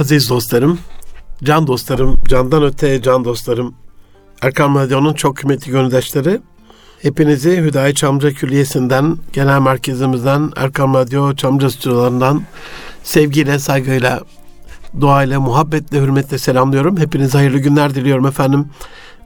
[0.00, 0.78] Aziz dostlarım,
[1.44, 3.74] can dostlarım, candan öte can dostlarım,
[4.42, 6.42] Erkam Radyo'nun çok kıymetli gönüldaşları,
[7.02, 12.42] hepinizi Hüdayi Çamca Külliyesi'nden, genel merkezimizden, Erkam Radyo Çamca stüdyolarından
[13.02, 14.20] sevgiyle, saygıyla,
[15.00, 16.96] duayla, muhabbetle, hürmetle selamlıyorum.
[16.96, 18.66] Hepinize hayırlı günler diliyorum efendim.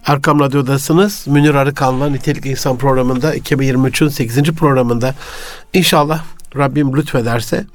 [0.07, 1.27] Erkam Radyo'dasınız.
[1.27, 4.43] Münir Arıkan'la Nitelik İnsan programında 2023'ün 8.
[4.43, 5.15] programında
[5.73, 6.25] inşallah
[6.57, 7.67] Rabbim lütfederse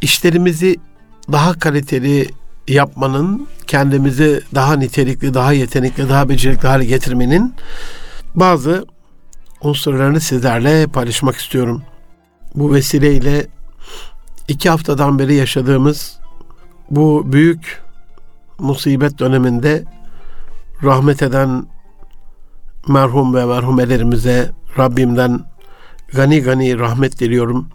[0.00, 0.76] işlerimizi
[1.32, 2.28] daha kaliteli
[2.72, 7.54] yapmanın, kendimizi daha nitelikli, daha yetenekli, daha becerikli hale getirmenin
[8.34, 8.86] bazı
[9.60, 11.82] unsurlarını sizlerle paylaşmak istiyorum.
[12.54, 13.46] Bu vesileyle
[14.48, 16.18] iki haftadan beri yaşadığımız
[16.90, 17.82] bu büyük
[18.58, 19.84] musibet döneminde
[20.82, 21.66] rahmet eden
[22.88, 25.40] merhum ve merhumelerimize Rabbimden
[26.14, 27.68] gani gani rahmet diliyorum.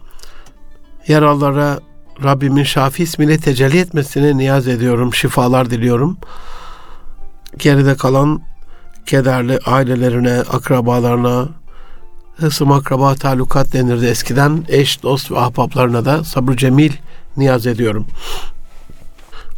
[1.08, 1.80] Yaralılara
[2.24, 5.14] Rabbimin Şafi ismiyle tecelli etmesini niyaz ediyorum.
[5.14, 6.18] Şifalar diliyorum.
[7.58, 8.42] Geride kalan
[9.06, 11.48] kederli ailelerine, akrabalarına,
[12.36, 14.64] hısım akraba talukat denirdi eskiden.
[14.68, 16.92] Eş, dost ve ahbaplarına da sabır cemil
[17.36, 18.06] niyaz ediyorum.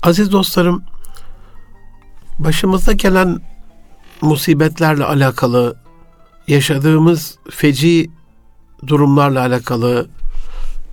[0.03, 0.83] Aziz dostlarım,
[2.39, 3.41] başımıza gelen
[4.21, 5.77] musibetlerle alakalı,
[6.49, 8.11] yaşadığımız feci
[8.87, 10.09] durumlarla alakalı,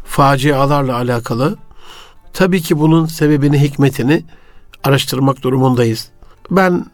[0.06, 1.58] facialarla alakalı
[2.34, 4.24] tabii ki bunun sebebini, hikmetini
[4.84, 6.10] araştırmak durumundayız.
[6.52, 6.86] Ben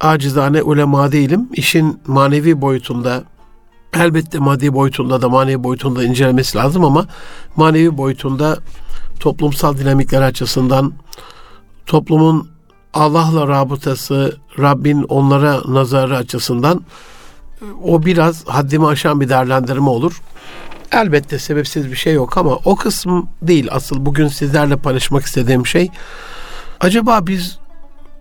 [0.00, 1.48] acizane ulema değilim.
[1.52, 3.24] İşin manevi boyutunda
[3.94, 7.06] elbette maddi boyutunda da manevi boyutunda incelemesi lazım ama
[7.56, 8.58] manevi boyutunda
[9.20, 10.92] toplumsal dinamikler açısından
[11.86, 12.48] toplumun
[12.94, 16.82] Allah'la rabıtası, Rabbin onlara nazarı açısından
[17.84, 20.22] o biraz haddimi aşan bir değerlendirme olur.
[20.92, 25.90] Elbette sebepsiz bir şey yok ama o kısım değil asıl bugün sizlerle paylaşmak istediğim şey.
[26.80, 27.58] Acaba biz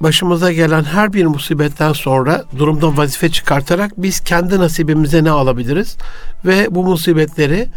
[0.01, 5.97] başımıza gelen her bir musibetten sonra durumdan vazife çıkartarak biz kendi nasibimize ne alabiliriz
[6.45, 7.67] ve bu musibetleri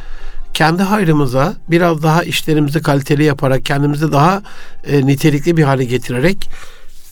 [0.55, 4.43] kendi hayrımıza biraz daha işlerimizi kaliteli yaparak kendimizi daha
[4.87, 6.51] e, nitelikli bir hale getirerek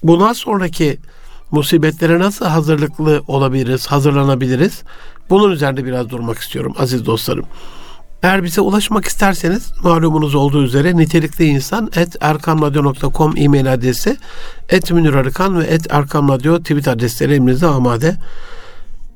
[0.02, 0.98] bundan sonraki
[1.52, 4.82] musibetlere nasıl hazırlıklı olabiliriz, hazırlanabiliriz?
[5.30, 7.44] Bunun üzerinde biraz durmak istiyorum aziz dostlarım.
[8.22, 14.16] Eğer bize ulaşmak isterseniz malumunuz olduğu üzere nitelikli insan et erkamradyo.com e-mail adresi
[14.68, 18.16] et Münir ve et erkamradyo tweet adresleri elimizde amade.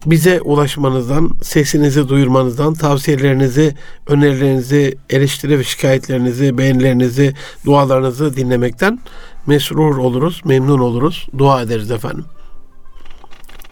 [0.07, 3.75] Bize ulaşmanızdan, sesinizi duyurmanızdan, tavsiyelerinizi,
[4.07, 8.99] önerilerinizi, eleştiri ve şikayetlerinizi, beğenilerinizi, dualarınızı dinlemekten
[9.47, 12.25] mesrur oluruz, memnun oluruz, dua ederiz efendim.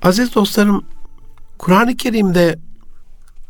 [0.02, 0.84] Aziz dostlarım,
[1.58, 2.58] Kur'an-ı Kerim'de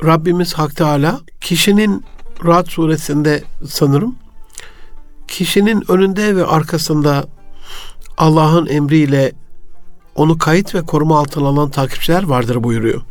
[0.04, 2.04] Rabbimiz Hak Teala kişinin
[2.46, 4.16] Rad suresinde sanırım
[5.28, 7.24] kişinin önünde ve arkasında
[8.18, 9.32] Allah'ın emriyle
[10.14, 13.02] onu kayıt ve koruma altına alan takipçiler vardır buyuruyor.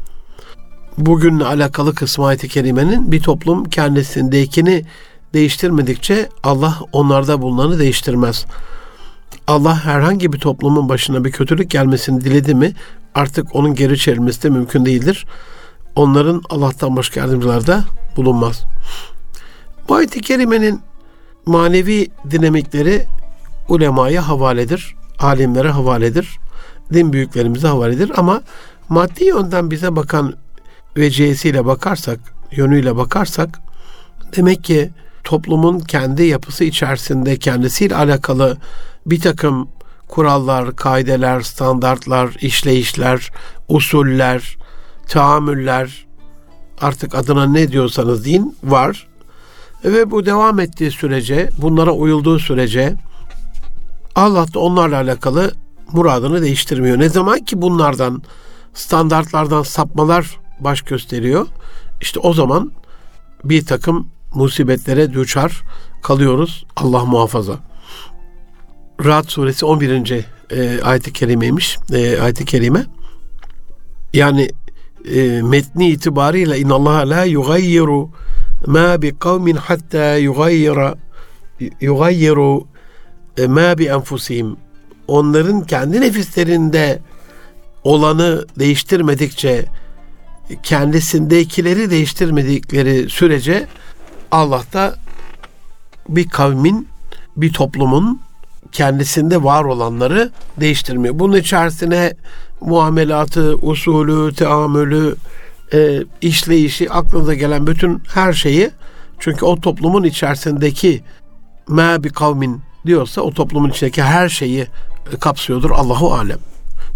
[0.98, 4.86] Bugünle alakalı kısmı ayet-i kerimenin bir toplum kendisindekini
[5.34, 8.46] değiştirmedikçe Allah onlarda bulunanı değiştirmez.
[9.48, 12.74] Allah herhangi bir toplumun başına bir kötülük gelmesini diledi mi
[13.16, 15.26] artık onun geri çevrilmesi de mümkün değildir.
[15.96, 17.84] Onların Allah'tan başka yardımcılar da
[18.16, 18.64] bulunmaz.
[19.90, 20.82] Bu ayet-i kerimenin
[21.46, 23.06] manevi dinamikleri
[23.70, 26.40] ulemaya havaledir, alimlere havaledir,
[26.94, 28.42] din büyüklerimize havaledir ama
[28.90, 30.34] maddi yönden bize bakan
[30.98, 32.20] vecihesiyle bakarsak,
[32.52, 33.60] yönüyle bakarsak
[34.36, 34.92] demek ki
[35.24, 38.58] toplumun kendi yapısı içerisinde kendisiyle alakalı
[39.06, 39.70] bir takım
[40.08, 43.32] kurallar, kaideler, standartlar, işleyişler,
[43.68, 44.58] usuller,
[45.08, 46.06] tahammüller
[46.82, 49.08] artık adına ne diyorsanız deyin var.
[49.86, 52.96] Ve bu devam ettiği sürece, bunlara uyulduğu sürece
[54.16, 55.52] Allah da onlarla alakalı
[55.92, 57.00] muradını değiştirmiyor.
[57.00, 58.24] Ne zaman ki bunlardan
[58.74, 61.48] standartlardan sapmalar baş gösteriyor.
[62.02, 62.72] İşte o zaman
[63.44, 65.62] bir takım musibetlere düçar
[66.02, 66.66] kalıyoruz.
[66.76, 67.60] Allah muhafaza.
[69.06, 70.26] Rahat suresi 11.
[70.52, 71.78] E, ayet-i kerimeymiş.
[71.94, 72.86] E, ayet-i kerime.
[74.14, 74.50] Yani
[75.16, 78.10] e, metni itibariyle inallaha la yugayyiru
[78.66, 80.96] ma bi kavmin hatta yugayyira
[81.82, 82.68] yugayyiru
[83.38, 84.58] e, ma bi enfusihim
[85.08, 87.00] onların kendi nefislerinde
[87.84, 89.66] olanı değiştirmedikçe
[90.64, 93.68] kendisindekileri değiştirmedikleri sürece
[94.34, 94.96] Allah da
[96.10, 96.88] bir kavmin,
[97.38, 98.22] bir toplumun
[98.72, 101.20] kendisinde var olanları değiştirmiyor.
[101.20, 102.14] Bunun içerisine
[102.62, 105.16] muamelatı, usulü, teamülü,
[105.74, 108.72] e, işleyişi, aklınıza gelen bütün her şeyi
[109.20, 111.04] çünkü o toplumun içerisindeki
[111.68, 114.68] ma bir kavmin diyorsa o toplumun içindeki her şeyi
[115.20, 115.72] kapsıyordur.
[115.72, 116.40] Allahu alem.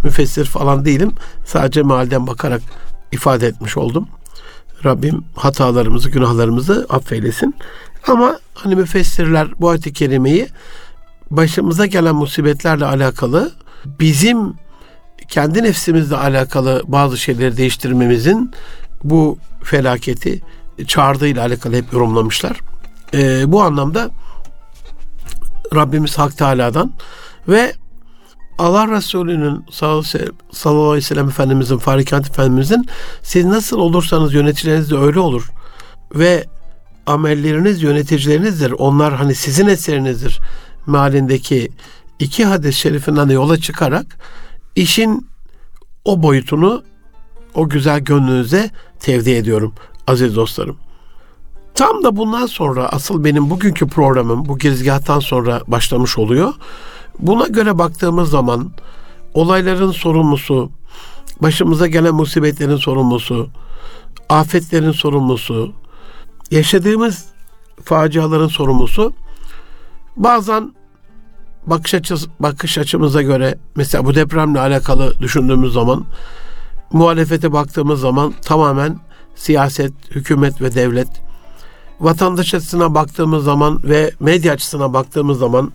[0.03, 1.11] Müfessir falan değilim.
[1.45, 2.61] Sadece mealden bakarak
[3.11, 4.07] ifade etmiş oldum.
[4.85, 7.55] Rabbim hatalarımızı, günahlarımızı affeylesin.
[8.07, 10.47] Ama hani müfessirler bu ayet-i kerimeyi
[11.31, 13.51] başımıza gelen musibetlerle alakalı
[13.85, 14.53] bizim
[15.27, 18.51] kendi nefsimizle alakalı bazı şeyleri değiştirmemizin
[19.03, 20.41] bu felaketi
[20.87, 22.59] çağırdığıyla alakalı hep yorumlamışlar.
[23.13, 24.09] Ee, bu anlamda
[25.75, 26.93] Rabbimiz Hak Teala'dan
[27.47, 27.73] ve
[28.57, 32.85] Allah Resulü'nün sallallahu aleyhi ve sellem Efendimizin, Farikat Efendimizin
[33.23, 35.51] siz nasıl olursanız yöneticileriniz de öyle olur.
[36.15, 36.45] Ve
[37.05, 38.71] amelleriniz yöneticilerinizdir.
[38.71, 40.39] Onlar hani sizin eserinizdir.
[40.87, 41.71] Mealindeki
[42.19, 44.17] iki hadis-i şerifinden yola çıkarak
[44.75, 45.27] işin
[46.05, 46.83] o boyutunu
[47.53, 48.69] o güzel gönlünüze
[48.99, 49.73] tevdi ediyorum
[50.07, 50.77] aziz dostlarım.
[51.73, 56.53] Tam da bundan sonra asıl benim bugünkü programım bu girizgahtan sonra başlamış oluyor.
[57.19, 58.71] Buna göre baktığımız zaman
[59.33, 60.69] olayların sorumlusu,
[61.41, 63.49] başımıza gelen musibetlerin sorumlusu,
[64.29, 65.73] afetlerin sorumlusu,
[66.51, 67.25] yaşadığımız
[67.83, 69.13] faciaların sorumlusu.
[70.17, 70.73] Bazen
[71.65, 76.05] bakış açısı bakış açımıza göre mesela bu depremle alakalı düşündüğümüz zaman
[76.91, 78.99] muhalefete baktığımız zaman tamamen
[79.35, 81.07] siyaset, hükümet ve devlet
[81.99, 85.71] vatandaş açısına baktığımız zaman ve medya açısına baktığımız zaman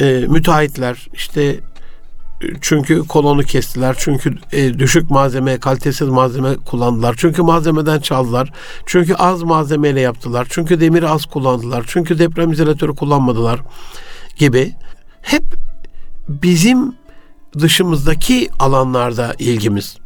[0.00, 1.60] e, müteahhitler işte
[2.60, 3.96] çünkü kolonu kestiler.
[3.98, 7.14] Çünkü e, düşük malzeme, kalitesiz malzeme kullandılar.
[7.18, 8.52] Çünkü malzemeden çaldılar.
[8.86, 10.46] Çünkü az malzemeyle yaptılar.
[10.50, 11.84] Çünkü demiri az kullandılar.
[11.88, 13.60] Çünkü deprem izolatörü kullanmadılar
[14.36, 14.74] gibi
[15.22, 15.44] hep
[16.28, 16.94] bizim
[17.58, 19.96] dışımızdaki alanlarda ilgimiz.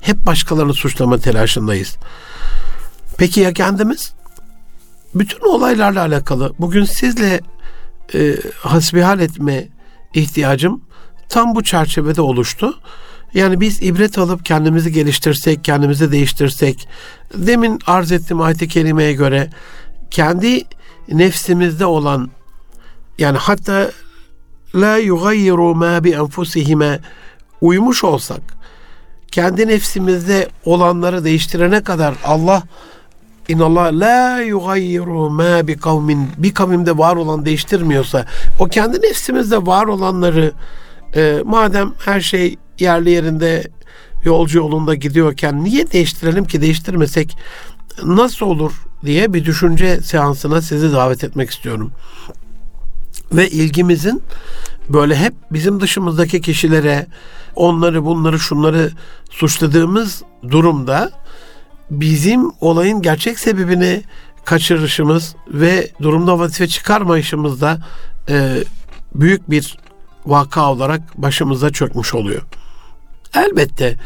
[0.00, 1.96] Hep başkalarını suçlama telaşındayız.
[3.18, 4.12] Peki ya kendimiz?
[5.14, 7.40] Bütün olaylarla alakalı bugün sizle
[8.14, 9.68] e, hasbihal etme
[10.14, 10.80] ihtiyacım
[11.28, 12.80] tam bu çerçevede oluştu.
[13.34, 16.88] Yani biz ibret alıp kendimizi geliştirsek, kendimizi değiştirsek,
[17.34, 19.50] demin arz ettiğim ayet-i kerimeye göre
[20.10, 20.62] kendi
[21.08, 22.30] nefsimizde olan
[23.18, 23.90] yani hatta
[24.74, 27.00] la yugayyiru ma bi enfusihime
[27.60, 28.40] uymuş olsak
[29.32, 32.62] kendi nefsimizde olanları değiştirene kadar Allah
[33.50, 38.26] İnallah la yugayyiru ma bi kavmin bir kavimde var olan değiştirmiyorsa
[38.58, 40.52] o kendi nefsimizde var olanları
[41.14, 43.70] e, madem her şey yerli yerinde
[44.24, 47.36] yolcu yolunda gidiyorken niye değiştirelim ki değiştirmesek
[48.04, 48.72] nasıl olur
[49.04, 51.92] diye bir düşünce seansına sizi davet etmek istiyorum.
[53.32, 54.22] Ve ilgimizin
[54.88, 57.06] böyle hep bizim dışımızdaki kişilere
[57.56, 58.90] onları bunları şunları
[59.30, 61.10] suçladığımız durumda
[61.90, 64.02] bizim olayın gerçek sebebini
[64.44, 67.78] kaçırışımız ve durumda vazife çıkarmayışımız da
[68.28, 68.64] e,
[69.14, 69.78] büyük bir
[70.26, 72.42] vaka olarak başımıza çökmüş oluyor.
[73.34, 73.96] Elbette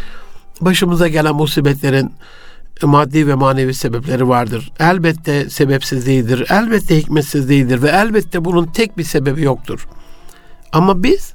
[0.61, 2.13] başımıza gelen musibetlerin
[2.83, 4.73] maddi ve manevi sebepleri vardır.
[4.81, 6.47] Elbette sebepsiz değildir.
[6.51, 9.89] Elbette hikmetsiz değildir ve elbette bunun tek bir sebebi yoktur.
[10.73, 11.33] Ama biz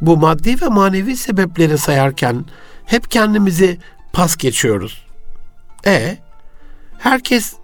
[0.00, 2.44] bu maddi ve manevi sebepleri sayarken
[2.84, 3.78] hep kendimizi
[4.12, 5.09] pas geçiyoruz.
[5.86, 6.18] E
[6.98, 7.54] herkes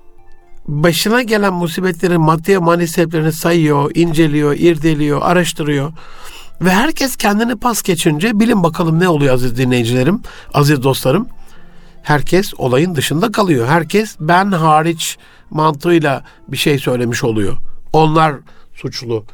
[0.69, 5.93] başına gelen musibetlerin maddi ve manevi sebeplerini sayıyor, inceliyor, irdeliyor, araştırıyor.
[6.61, 10.23] Ve herkes kendini pas geçince bilin bakalım ne oluyor aziz dinleyicilerim,
[10.55, 11.29] aziz dostlarım.
[12.03, 13.69] Herkes olayın dışında kalıyor.
[13.69, 15.19] Herkes ben hariç
[15.51, 17.57] mantığıyla bir şey söylemiş oluyor.
[17.93, 18.35] Onlar
[18.75, 19.25] suçlu.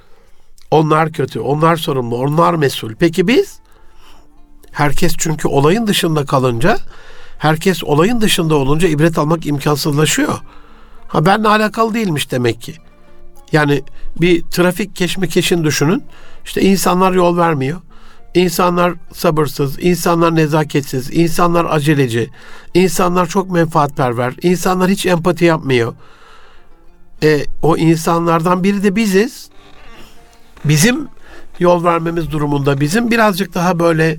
[0.71, 2.95] Onlar kötü, onlar sorumlu, onlar mesul.
[2.99, 3.59] Peki biz?
[4.71, 6.79] Herkes çünkü olayın dışında kalınca,
[7.43, 10.39] herkes olayın dışında olunca ibret almak imkansızlaşıyor.
[11.09, 12.75] Ha benle alakalı değilmiş demek ki.
[13.53, 13.83] Yani
[14.21, 16.05] bir trafik keşmekeşin düşünün.
[16.45, 17.81] İşte insanlar yol vermiyor.
[18.35, 22.31] İnsanlar sabırsız, insanlar nezaketsiz, insanlar aceleci,
[22.75, 25.95] insanlar çok menfaatperver, insanlar hiç empati yapmıyor.
[27.23, 29.49] E, o insanlardan biri de biziz.
[30.65, 31.09] Bizim
[31.59, 34.19] yol vermemiz durumunda, bizim birazcık daha böyle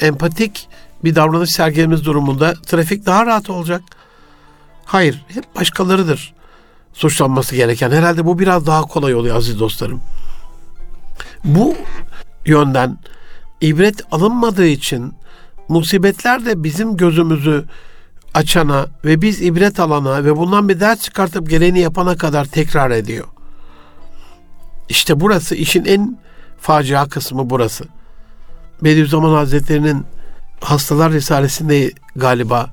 [0.00, 0.68] empatik
[1.04, 3.82] bir davranış sergilememiz durumunda trafik daha rahat olacak.
[4.84, 6.34] Hayır, hep başkalarıdır
[6.92, 7.90] suçlanması gereken.
[7.90, 10.00] Herhalde bu biraz daha kolay oluyor aziz dostlarım.
[11.44, 11.74] Bu
[12.46, 12.98] yönden
[13.60, 15.14] ibret alınmadığı için
[15.68, 17.64] musibetler de bizim gözümüzü
[18.34, 23.26] açana ve biz ibret alana ve bundan bir ders çıkartıp gereğini yapana kadar tekrar ediyor.
[24.88, 26.18] İşte burası işin en
[26.60, 27.84] facia kısmı burası.
[28.82, 30.04] Bediüzzaman Hazretleri'nin
[30.62, 32.70] Hastalar Risalesi'nde galiba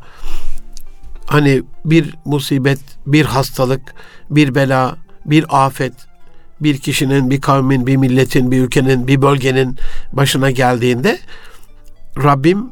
[1.25, 3.93] hani bir musibet, bir hastalık,
[4.29, 5.93] bir bela, bir afet
[6.61, 9.75] bir kişinin, bir kavmin, bir milletin, bir ülkenin, bir bölgenin
[10.13, 11.19] başına geldiğinde
[12.23, 12.71] Rabbim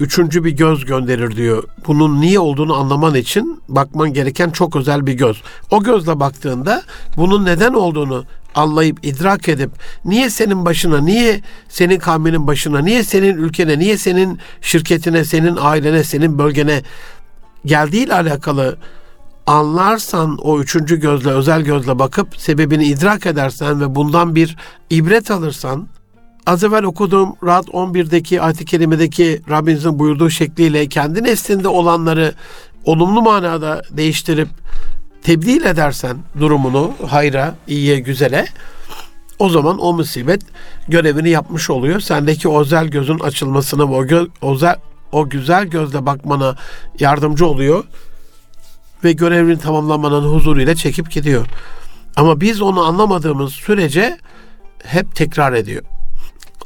[0.00, 1.64] üçüncü bir göz gönderir diyor.
[1.86, 5.42] Bunun niye olduğunu anlaman için bakman gereken çok özel bir göz.
[5.70, 6.82] O gözle baktığında
[7.16, 8.24] bunun neden olduğunu
[8.54, 9.70] anlayıp idrak edip
[10.04, 16.04] niye senin başına, niye senin kavminin başına, niye senin ülkene, niye senin şirketine, senin ailene,
[16.04, 16.82] senin bölgene
[17.64, 18.78] geldiğiyle alakalı
[19.46, 24.56] anlarsan o üçüncü gözle, özel gözle bakıp sebebini idrak edersen ve bundan bir
[24.90, 25.88] ibret alırsan
[26.48, 32.34] az evvel okuduğum Rad 11'deki ayet-i kerimedeki Rabbimizin buyurduğu şekliyle kendi neslinde olanları
[32.84, 34.48] olumlu manada değiştirip
[35.22, 38.46] tebdil edersen durumunu hayra, iyiye, güzele
[39.38, 40.42] o zaman o musibet
[40.88, 42.00] görevini yapmış oluyor.
[42.00, 44.76] Sendeki özel gözün açılmasına o, gö- özel,
[45.12, 46.56] o güzel gözle bakmana
[46.98, 47.84] yardımcı oluyor
[49.04, 51.46] ve görevini tamamlamanın huzuruyla çekip gidiyor.
[52.16, 54.18] Ama biz onu anlamadığımız sürece
[54.84, 55.82] hep tekrar ediyor.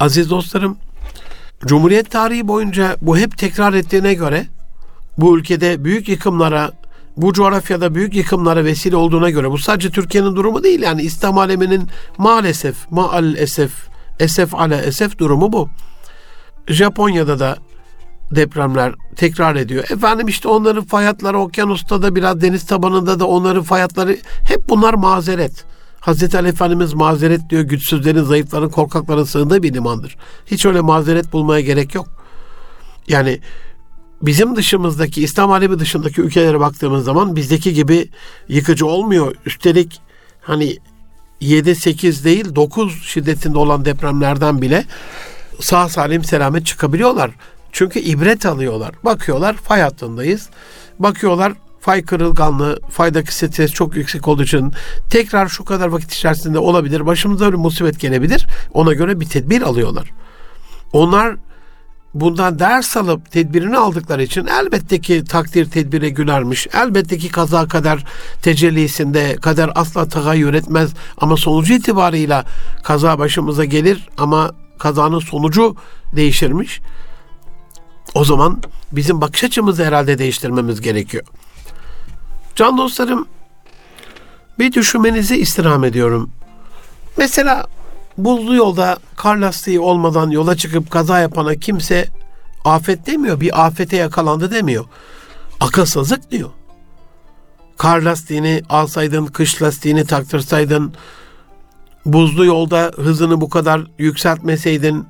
[0.00, 0.76] Aziz dostlarım,
[1.66, 4.46] Cumhuriyet tarihi boyunca bu hep tekrar ettiğine göre
[5.18, 6.72] bu ülkede büyük yıkımlara,
[7.16, 11.88] bu coğrafyada büyük yıkımlara vesile olduğuna göre bu sadece Türkiye'nin durumu değil yani İslam aleminin
[12.18, 13.36] maalesef maal
[14.18, 15.68] esef ale esef durumu bu.
[16.68, 17.56] Japonya'da da
[18.30, 19.84] depremler tekrar ediyor.
[19.90, 24.16] Efendim işte onların fayatları okyanusta da biraz deniz tabanında da onların fayatları
[24.48, 25.64] hep bunlar mazeret.
[26.02, 30.16] Hazreti Ali Efendimiz mazeret diyor güçsüzlerin, zayıfların, korkakların sığındığı bir limandır.
[30.46, 32.08] Hiç öyle mazeret bulmaya gerek yok.
[33.08, 33.40] Yani
[34.22, 38.08] bizim dışımızdaki, İslam alemi dışındaki ülkelere baktığımız zaman bizdeki gibi
[38.48, 39.34] yıkıcı olmuyor.
[39.46, 40.00] Üstelik
[40.40, 40.76] hani
[41.40, 44.84] 7-8 değil 9 şiddetinde olan depremlerden bile
[45.60, 47.30] sağ salim selamet çıkabiliyorlar.
[47.72, 48.94] Çünkü ibret alıyorlar.
[49.04, 50.48] Bakıyorlar fay hattındayız.
[50.98, 54.72] Bakıyorlar fay kırılganlığı, faydaki stres çok yüksek olduğu için
[55.10, 57.06] tekrar şu kadar vakit içerisinde olabilir.
[57.06, 58.46] Başımıza bir musibet gelebilir.
[58.72, 60.10] Ona göre bir tedbir alıyorlar.
[60.92, 61.36] Onlar
[62.14, 66.66] bundan ders alıp tedbirini aldıkları için elbette ki takdir tedbire gülermiş.
[66.74, 68.04] Elbette ki kaza kader
[68.42, 70.90] tecellisinde kader asla tagayyür etmez.
[71.18, 72.44] Ama sonucu itibarıyla
[72.82, 75.76] kaza başımıza gelir ama kazanın sonucu
[76.16, 76.80] değişirmiş.
[78.14, 78.62] O zaman
[78.92, 81.24] bizim bakış açımızı herhalde değiştirmemiz gerekiyor.
[82.56, 83.28] Can dostlarım
[84.58, 86.30] bir düşünmenizi istirham ediyorum.
[87.16, 87.66] Mesela
[88.18, 92.08] buzlu yolda kar lastiği olmadan yola çıkıp kaza yapana kimse
[92.64, 93.40] afet demiyor.
[93.40, 94.84] Bir afete yakalandı demiyor.
[95.60, 96.50] Akılsızlık diyor.
[97.78, 100.94] Kar lastiğini alsaydın, kış lastiğini taktırsaydın,
[102.06, 105.06] buzlu yolda hızını bu kadar yükseltmeseydin,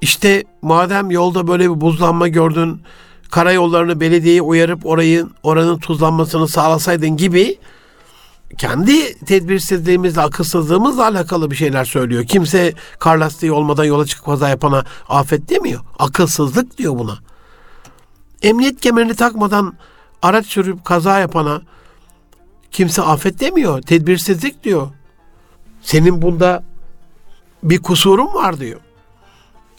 [0.00, 2.82] işte madem yolda böyle bir buzlanma gördün,
[3.32, 7.58] karayollarını belediyeyi uyarıp orayı oranın tuzlanmasını sağlasaydın gibi
[8.58, 12.24] kendi tedbirsizliğimizle, akılsızlığımızla alakalı bir şeyler söylüyor.
[12.24, 15.80] Kimse kar lastiği olmadan yola çıkıp kaza yapana afet demiyor.
[15.98, 17.18] Akılsızlık diyor buna.
[18.42, 19.74] Emniyet kemerini takmadan
[20.22, 21.62] araç sürüp kaza yapana
[22.70, 23.82] kimse afet demiyor.
[23.82, 24.88] Tedbirsizlik diyor.
[25.82, 26.64] Senin bunda
[27.62, 28.80] bir kusurun var diyor.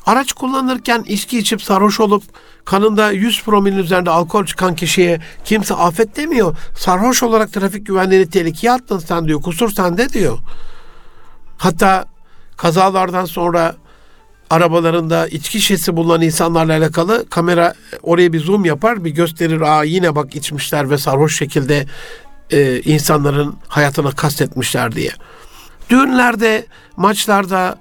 [0.05, 2.24] Araç kullanırken içki içip sarhoş olup
[2.65, 6.57] kanında 100 promilin üzerinde alkol çıkan kişiye kimse afet demiyor.
[6.77, 9.41] Sarhoş olarak trafik güvenliğini tehlikeye attın sen diyor.
[9.41, 10.39] Kusur sende diyor.
[11.57, 12.05] Hatta
[12.57, 13.75] kazalardan sonra
[14.50, 19.62] arabalarında içki şişesi bulunan insanlarla alakalı kamera oraya bir zoom yapar bir gösterir.
[19.62, 21.86] Aa yine bak içmişler ve sarhoş şekilde
[22.51, 25.12] e, insanların hayatına kastetmişler diye.
[25.89, 26.65] Düğünlerde,
[26.98, 27.75] maçlarda,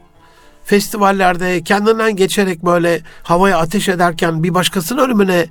[0.65, 5.47] festivallerde kendinden geçerek böyle havaya ateş ederken bir başkasının ölümüne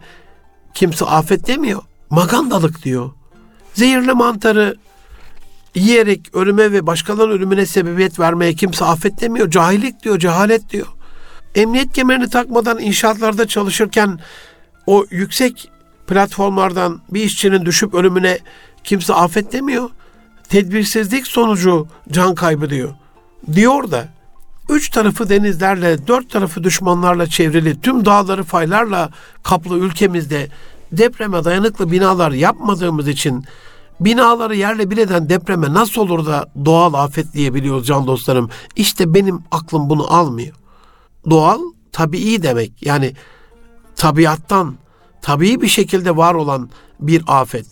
[0.73, 1.81] kimse afet demiyor.
[2.09, 3.11] Magandalık diyor.
[3.73, 4.75] Zehirli mantarı
[5.75, 9.49] yiyerek ölüme ve başkalarının ölümüne sebebiyet vermeye kimse afet demiyor.
[9.49, 10.87] Cahillik diyor, cehalet diyor.
[11.55, 14.19] Emniyet kemerini takmadan inşaatlarda çalışırken
[14.85, 15.71] o yüksek
[16.07, 18.39] platformlardan bir işçinin düşüp ölümüne
[18.83, 19.89] kimse afet demiyor.
[20.49, 22.93] Tedbirsizlik sonucu can kaybı diyor.
[23.53, 24.07] Diyor da
[24.69, 29.09] Üç tarafı denizlerle, dört tarafı düşmanlarla çevrili, tüm dağları faylarla
[29.43, 30.47] kaplı ülkemizde
[30.91, 33.45] depreme dayanıklı binalar yapmadığımız için
[33.99, 38.49] binaları yerle bir eden depreme nasıl olur da doğal afet diyebiliyoruz can dostlarım.
[38.75, 40.55] İşte benim aklım bunu almıyor.
[41.29, 41.59] Doğal,
[41.91, 42.85] tabii demek.
[42.85, 43.13] Yani
[43.95, 44.75] tabiattan,
[45.21, 47.65] tabii bir şekilde var olan bir afet.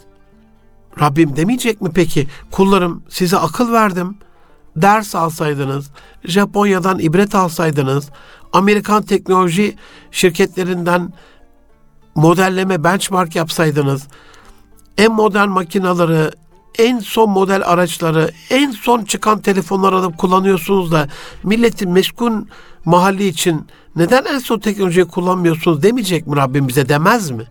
[0.99, 2.27] Rabbim demeyecek mi peki?
[2.51, 4.28] Kullarım size akıl verdim.''
[4.75, 5.91] Ders alsaydınız,
[6.23, 8.09] Japonya'dan ibret alsaydınız,
[8.53, 9.75] Amerikan teknoloji
[10.11, 11.13] şirketlerinden
[12.15, 14.07] modelleme benchmark yapsaydınız,
[14.97, 16.31] en modern makinaları,
[16.79, 21.07] en son model araçları, en son çıkan telefonları alıp kullanıyorsunuz da
[21.43, 22.49] milletin meskun
[22.85, 27.43] mahalli için neden en son teknolojiyi kullanmıyorsunuz demeyecek mi Rabbim bize demez mi?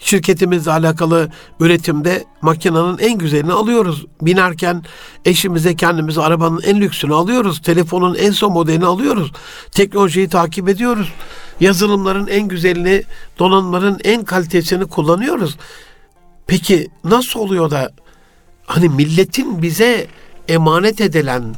[0.00, 4.06] Şirketimizle alakalı üretimde makinenin en güzelini alıyoruz.
[4.22, 4.84] Binerken
[5.24, 7.62] eşimize kendimize arabanın en lüksünü alıyoruz.
[7.62, 9.32] Telefonun en son modelini alıyoruz.
[9.70, 11.12] Teknolojiyi takip ediyoruz.
[11.60, 13.02] Yazılımların en güzelini,
[13.38, 15.56] donanımların en kalitesini kullanıyoruz.
[16.46, 17.90] Peki nasıl oluyor da
[18.66, 20.06] hani milletin bize
[20.48, 21.54] emanet edilen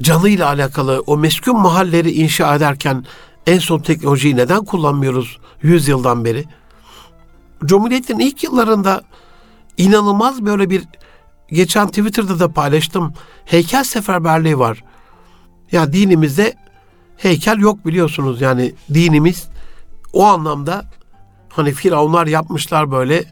[0.00, 3.04] canıyla alakalı o meskun mahalleri inşa ederken
[3.46, 6.44] en son teknolojiyi neden kullanmıyoruz 100 yıldan beri?
[7.64, 9.02] Cumhuriyet'in ilk yıllarında
[9.76, 10.84] inanılmaz böyle bir
[11.48, 13.14] geçen Twitter'da da paylaştım.
[13.44, 14.84] Heykel seferberliği var.
[15.72, 16.54] Ya dinimizde
[17.16, 19.48] heykel yok biliyorsunuz yani dinimiz
[20.12, 20.84] o anlamda
[21.48, 23.24] hani firavunlar yapmışlar böyle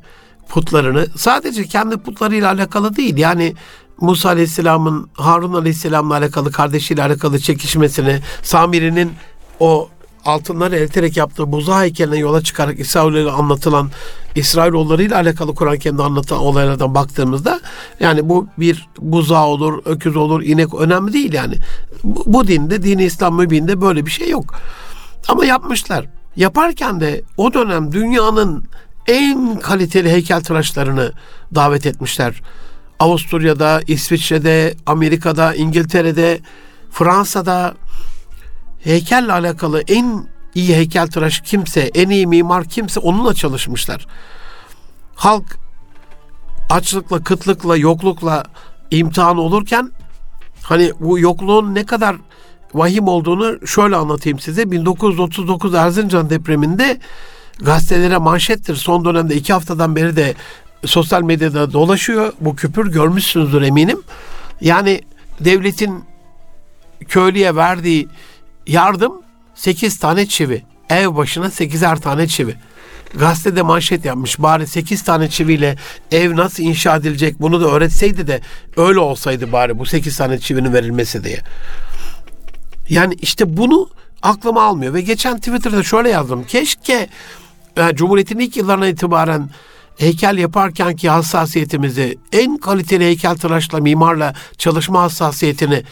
[0.49, 1.07] putlarını.
[1.17, 3.17] Sadece kendi putlarıyla alakalı değil.
[3.17, 3.55] Yani
[4.01, 9.13] Musa Aleyhisselam'ın Harun Aleyhisselam'la alakalı kardeşiyle alakalı çekişmesini, Samiri'nin
[9.61, 9.89] o
[10.25, 13.91] altınları eriterek yaptığı buza heykeline yola çıkarak İsrailoğulları anlatılan
[14.35, 17.61] İsrailoğulları ile alakalı Kur'an kendi anlatan olaylardan baktığımızda
[18.01, 21.55] yani bu bir buza olur, öküz olur, inek önemli değil yani.
[22.05, 24.55] Bu, bu dinde, dini İslam mübinde böyle bir şey yok.
[25.29, 26.07] Ama yapmışlar.
[26.37, 28.65] Yaparken de o dönem dünyanın
[29.07, 31.13] en kaliteli heykeltıraşlarını
[31.55, 32.43] davet etmişler.
[32.99, 36.41] Avusturya'da, İsviçre'de, Amerika'da, İngiltere'de,
[36.91, 37.75] Fransa'da,
[38.85, 44.07] heykelle alakalı en iyi heykeltıraş kimse, en iyi mimar kimse onunla çalışmışlar.
[45.15, 45.59] Halk
[46.71, 48.45] açlıkla, kıtlıkla, yoklukla
[48.91, 49.93] imtihan olurken
[50.63, 52.17] hani bu yokluğun ne kadar
[52.75, 54.71] vahim olduğunu şöyle anlatayım size.
[54.71, 57.01] 1939 Erzincan depreminde
[57.61, 58.77] gazetelere manşettir.
[58.77, 60.35] Son dönemde iki haftadan beri de
[60.85, 62.33] sosyal medyada dolaşıyor.
[62.41, 64.03] Bu küpür görmüşsünüzdür eminim.
[64.61, 65.01] Yani
[65.41, 66.05] devletin
[67.09, 68.09] köylüye verdiği
[68.69, 69.23] yardım
[69.55, 70.63] 8 tane çivi.
[70.91, 72.55] Ev başına 8'er tane çivi.
[73.15, 74.39] Gazetede manşet yapmış.
[74.39, 75.77] Bari 8 tane çiviyle
[76.13, 78.41] ev nasıl inşa edilecek bunu da öğretseydi de
[78.77, 81.41] öyle olsaydı bari bu 8 tane çivinin verilmesi diye.
[82.89, 83.91] Yani işte bunu
[84.23, 84.95] aklıma almıyor.
[84.95, 86.45] Ve geçen Twitter'da şöyle yazdım.
[86.45, 87.09] Keşke
[87.77, 89.51] yani Cumhuriyet'in ilk yıllarına itibaren
[89.99, 95.83] heykel yaparken ki hassasiyetimizi, en kaliteli heykel tıraşla, mimarla çalışma hassasiyetini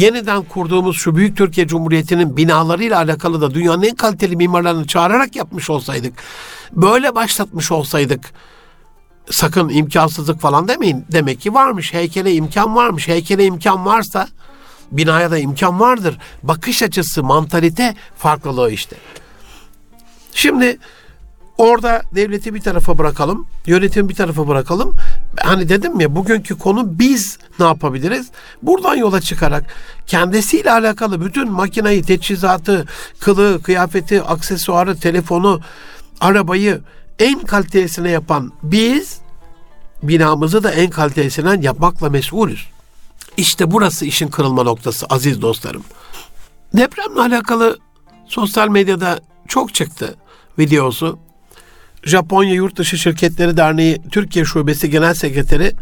[0.00, 5.70] yeniden kurduğumuz şu Büyük Türkiye Cumhuriyeti'nin binalarıyla alakalı da dünyanın en kaliteli mimarlarını çağırarak yapmış
[5.70, 6.14] olsaydık,
[6.72, 8.32] böyle başlatmış olsaydık,
[9.30, 11.04] sakın imkansızlık falan demeyin.
[11.12, 13.08] Demek ki varmış, heykele imkan varmış.
[13.08, 14.28] Heykele imkan varsa
[14.92, 16.18] binaya da imkan vardır.
[16.42, 18.96] Bakış açısı, mantalite farklılığı işte.
[20.32, 20.78] Şimdi
[21.60, 24.94] Orada devleti bir tarafa bırakalım, yönetimi bir tarafa bırakalım.
[25.40, 28.30] Hani dedim ya bugünkü konu biz ne yapabiliriz?
[28.62, 29.64] Buradan yola çıkarak
[30.06, 32.86] kendisiyle alakalı bütün makinayı, teçhizatı,
[33.18, 35.60] kılığı, kıyafeti, aksesuarı, telefonu,
[36.20, 36.80] arabayı
[37.18, 39.20] en kalitesine yapan biz
[40.02, 42.66] binamızı da en kalitesinden yapmakla mesulüz.
[43.36, 45.84] İşte burası işin kırılma noktası aziz dostlarım.
[46.76, 47.78] Depremle alakalı
[48.26, 50.14] sosyal medyada çok çıktı
[50.58, 51.29] videosu.
[52.04, 55.72] Japonya Yurtdışı Şirketleri Derneği Türkiye Şubesi Genel Sekreteri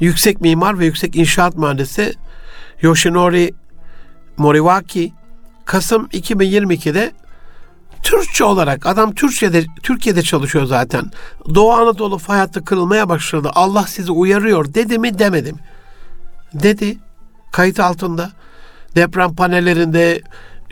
[0.00, 2.14] Yüksek Mimar ve Yüksek İnşaat Mühendisi
[2.80, 3.54] Yoshinori
[4.36, 5.12] Moriwaki
[5.64, 7.12] Kasım 2022'de
[8.02, 11.10] Türkçe olarak adam Türkiye'de Türkiye'de çalışıyor zaten.
[11.54, 13.50] Doğu Anadolu fay kırılmaya başladı.
[13.54, 15.58] Allah sizi uyarıyor dedi mi demedi mi?
[16.54, 16.98] Dedi.
[17.52, 18.30] Kayıt altında.
[18.96, 20.20] Deprem panellerinde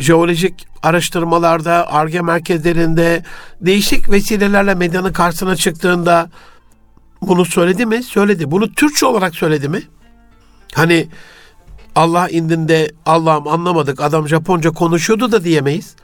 [0.00, 3.24] jeolojik araştırmalarda, ARGE merkezlerinde
[3.60, 6.30] değişik vesilelerle medyanın karşısına çıktığında
[7.22, 8.02] bunu söyledi mi?
[8.02, 8.50] Söyledi.
[8.50, 9.82] Bunu Türkçe olarak söyledi mi?
[10.74, 11.08] Hani
[11.94, 15.94] Allah indinde Allah'ım anlamadık adam Japonca konuşuyordu da diyemeyiz.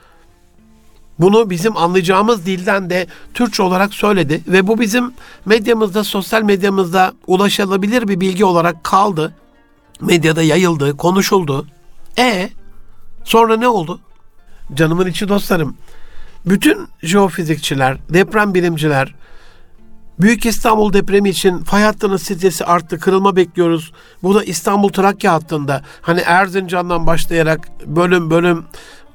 [1.19, 5.13] Bunu bizim anlayacağımız dilden de Türkçe olarak söyledi ve bu bizim
[5.45, 9.33] medyamızda, sosyal medyamızda ulaşılabilir bir bilgi olarak kaldı.
[10.01, 11.67] Medyada yayıldı, konuşuldu.
[12.17, 12.49] E
[13.27, 13.99] sonra ne oldu?
[14.73, 15.77] canımın içi dostlarım.
[16.45, 19.15] Bütün jeofizikçiler, deprem bilimciler,
[20.19, 23.91] Büyük İstanbul depremi için fay hattının stresi arttı, kırılma bekliyoruz.
[24.23, 25.81] Bu da İstanbul Trakya hattında.
[26.01, 28.65] Hani Erzincan'dan başlayarak bölüm bölüm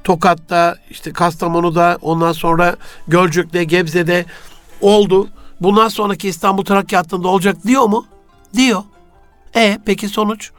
[0.05, 2.77] Tokat'ta, işte Kastamonu'da, ondan sonra
[3.09, 4.25] Gölcük'te, Gebze'de
[4.81, 5.29] oldu.
[5.61, 8.07] Bundan sonraki İstanbul Trakya hattında olacak diyor mu?
[8.55, 8.83] Diyor.
[9.55, 10.51] E peki sonuç?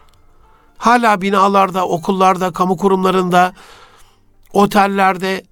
[0.77, 3.53] Hala binalarda, okullarda, kamu kurumlarında,
[4.53, 5.43] otellerde,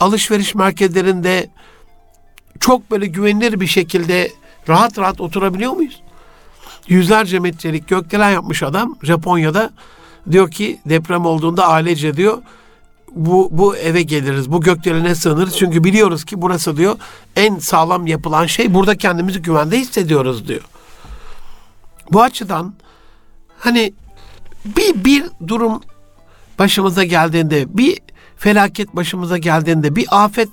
[0.00, 1.50] alışveriş merkezlerinde
[2.60, 4.32] çok böyle güvenilir bir şekilde
[4.68, 6.00] rahat rahat oturabiliyor muyuz?
[6.88, 9.70] Yüzlerce metrelik gökdelen yapmış adam Japonya'da.
[10.30, 12.42] Diyor ki deprem olduğunda ailece diyor
[13.16, 15.56] bu, bu eve geliriz, bu gökdelene sığınırız.
[15.56, 16.96] Çünkü biliyoruz ki burası diyor
[17.36, 18.74] en sağlam yapılan şey.
[18.74, 20.62] Burada kendimizi güvende hissediyoruz diyor.
[22.12, 22.74] Bu açıdan
[23.58, 23.94] hani
[24.76, 25.80] bir, bir durum
[26.58, 27.98] başımıza geldiğinde, bir
[28.36, 30.48] felaket başımıza geldiğinde, bir afet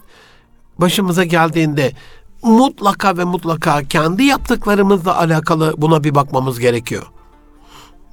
[0.78, 1.92] başımıza geldiğinde
[2.44, 7.04] mutlaka ve mutlaka kendi yaptıklarımızla alakalı buna bir bakmamız gerekiyor.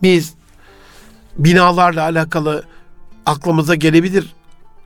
[0.02, 0.34] Biz
[1.38, 2.64] binalarla alakalı
[3.26, 4.34] aklımıza gelebilir.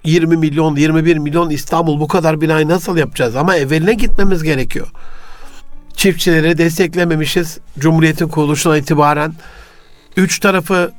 [0.05, 3.37] 20 milyon, 21 milyon İstanbul bu kadar binayı nasıl yapacağız?
[3.37, 4.87] Ama evveline gitmemiz gerekiyor.
[5.97, 7.59] Çiftçileri desteklememişiz.
[7.79, 9.35] Cumhuriyetin kuruluşuna itibaren
[10.17, 10.93] üç tarafı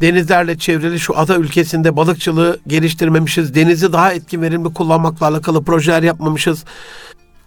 [0.00, 3.54] denizlerle çevrili şu ada ülkesinde balıkçılığı geliştirmemişiz.
[3.54, 6.64] Denizi daha etkin verimli kullanmakla alakalı projeler yapmamışız.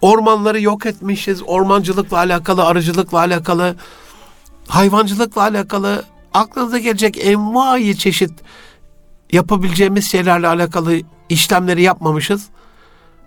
[0.00, 1.42] Ormanları yok etmişiz.
[1.46, 3.76] Ormancılıkla alakalı, arıcılıkla alakalı,
[4.68, 8.32] hayvancılıkla alakalı aklınıza gelecek envai çeşit
[9.32, 12.46] yapabileceğimiz şeylerle alakalı işlemleri yapmamışız.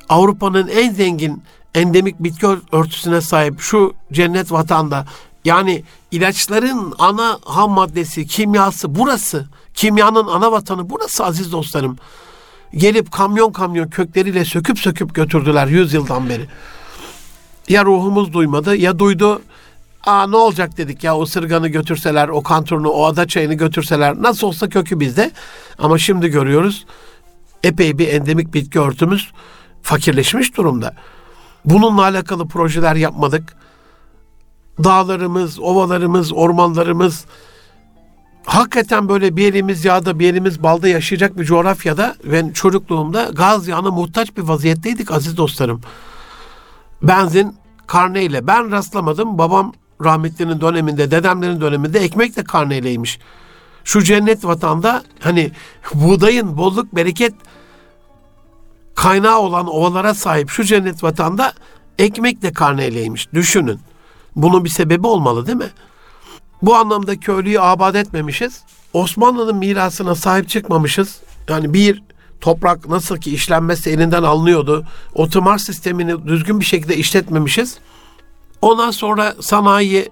[0.10, 1.44] Avrupa'nın en zengin
[1.76, 5.06] endemik bitki örtüsüne sahip şu cennet vatanda
[5.46, 5.84] yani
[6.14, 9.48] ilaçların ana ham maddesi, kimyası burası.
[9.74, 11.98] Kimyanın ana vatanı burası aziz dostlarım.
[12.74, 16.48] Gelip kamyon kamyon kökleriyle söküp söküp götürdüler yüz yıldan beri.
[17.70, 19.42] Ya ruhumuz duymadı ya duydu.
[20.06, 24.48] Aa ne olacak dedik ya o sırganı götürseler, o kanturunu, o ada çayını götürseler nasıl
[24.48, 25.32] olsa kökü bizde.
[25.78, 26.86] Ama şimdi görüyoruz
[27.64, 29.32] epey bir endemik bitki örtümüz
[29.82, 30.96] fakirleşmiş durumda.
[31.66, 33.56] Bununla alakalı projeler yapmadık
[34.84, 37.26] dağlarımız, ovalarımız, ormanlarımız
[38.46, 43.92] hakikaten böyle bir elimiz yağda bir elimiz balda yaşayacak bir coğrafyada ben çocukluğumda gaz yağına
[43.92, 45.82] muhtaç bir vaziyetteydik aziz dostlarım.
[47.02, 47.56] Benzin
[47.88, 49.38] karneyle ben rastlamadım.
[49.38, 53.20] Babam rahmetlinin döneminde, dedemlerin döneminde ekmek de karneyleymiş.
[53.84, 55.52] Şu cennet vatanda hani
[55.94, 57.34] buğdayın bolluk bereket
[58.96, 61.54] kaynağı olan ovalara sahip şu cennet vatanda
[62.00, 63.34] ekmek de karneyleymiş.
[63.34, 63.80] Düşünün.
[64.36, 65.72] Bunun bir sebebi olmalı değil mi?
[66.62, 68.64] Bu anlamda köylüyü abad etmemişiz.
[68.94, 71.20] Osmanlı'nın mirasına sahip çıkmamışız.
[71.50, 72.04] Yani bir
[72.42, 74.86] toprak nasıl ki işlenmesi elinden alınıyordu.
[75.16, 77.78] O tımar sistemini düzgün bir şekilde işletmemişiz.
[78.62, 80.10] Ondan sonra sanayi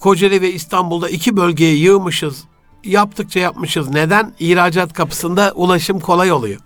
[0.00, 2.44] Kocaeli ve İstanbul'da iki bölgeye yığmışız.
[2.84, 3.88] Yaptıkça yapmışız.
[3.88, 4.34] Neden?
[4.38, 6.60] İhracat kapısında ulaşım kolay oluyor.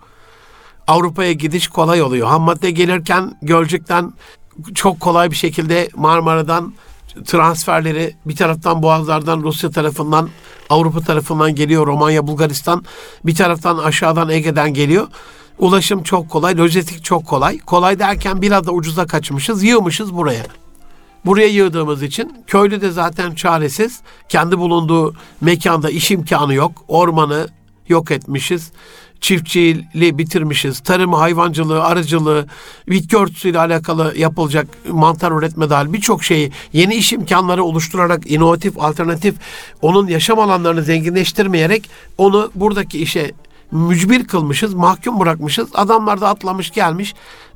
[0.87, 2.27] Avrupa'ya gidiş kolay oluyor.
[2.27, 4.13] Ham madde gelirken Gölcük'ten
[4.75, 6.73] çok kolay bir şekilde Marmara'dan
[7.25, 10.29] transferleri bir taraftan Boğazlardan Rusya tarafından
[10.69, 11.87] Avrupa tarafından geliyor.
[11.87, 12.85] Romanya, Bulgaristan
[13.25, 15.07] bir taraftan aşağıdan Ege'den geliyor.
[15.57, 17.59] Ulaşım çok kolay, lojistik çok kolay.
[17.59, 20.43] Kolay derken biraz da ucuza kaçmışız, yığmışız buraya.
[21.25, 23.99] Buraya yığdığımız için köylü de zaten çaresiz.
[24.29, 26.71] Kendi bulunduğu mekanda iş imkanı yok.
[26.87, 27.47] Ormanı
[27.87, 28.71] yok etmişiz
[29.25, 30.79] çiftçiliği bitirmişiz.
[30.79, 32.47] Tarımı, hayvancılığı, arıcılığı,
[32.87, 39.35] bitki örtüsüyle alakalı yapılacak mantar üretme dahil birçok şeyi yeni iş imkanları oluşturarak inovatif, alternatif
[39.81, 43.31] onun yaşam alanlarını zenginleştirmeyerek onu buradaki işe
[43.71, 45.69] mücbir kılmışız, mahkum bırakmışız.
[45.73, 47.13] Adamlar da atlamış gelmiş.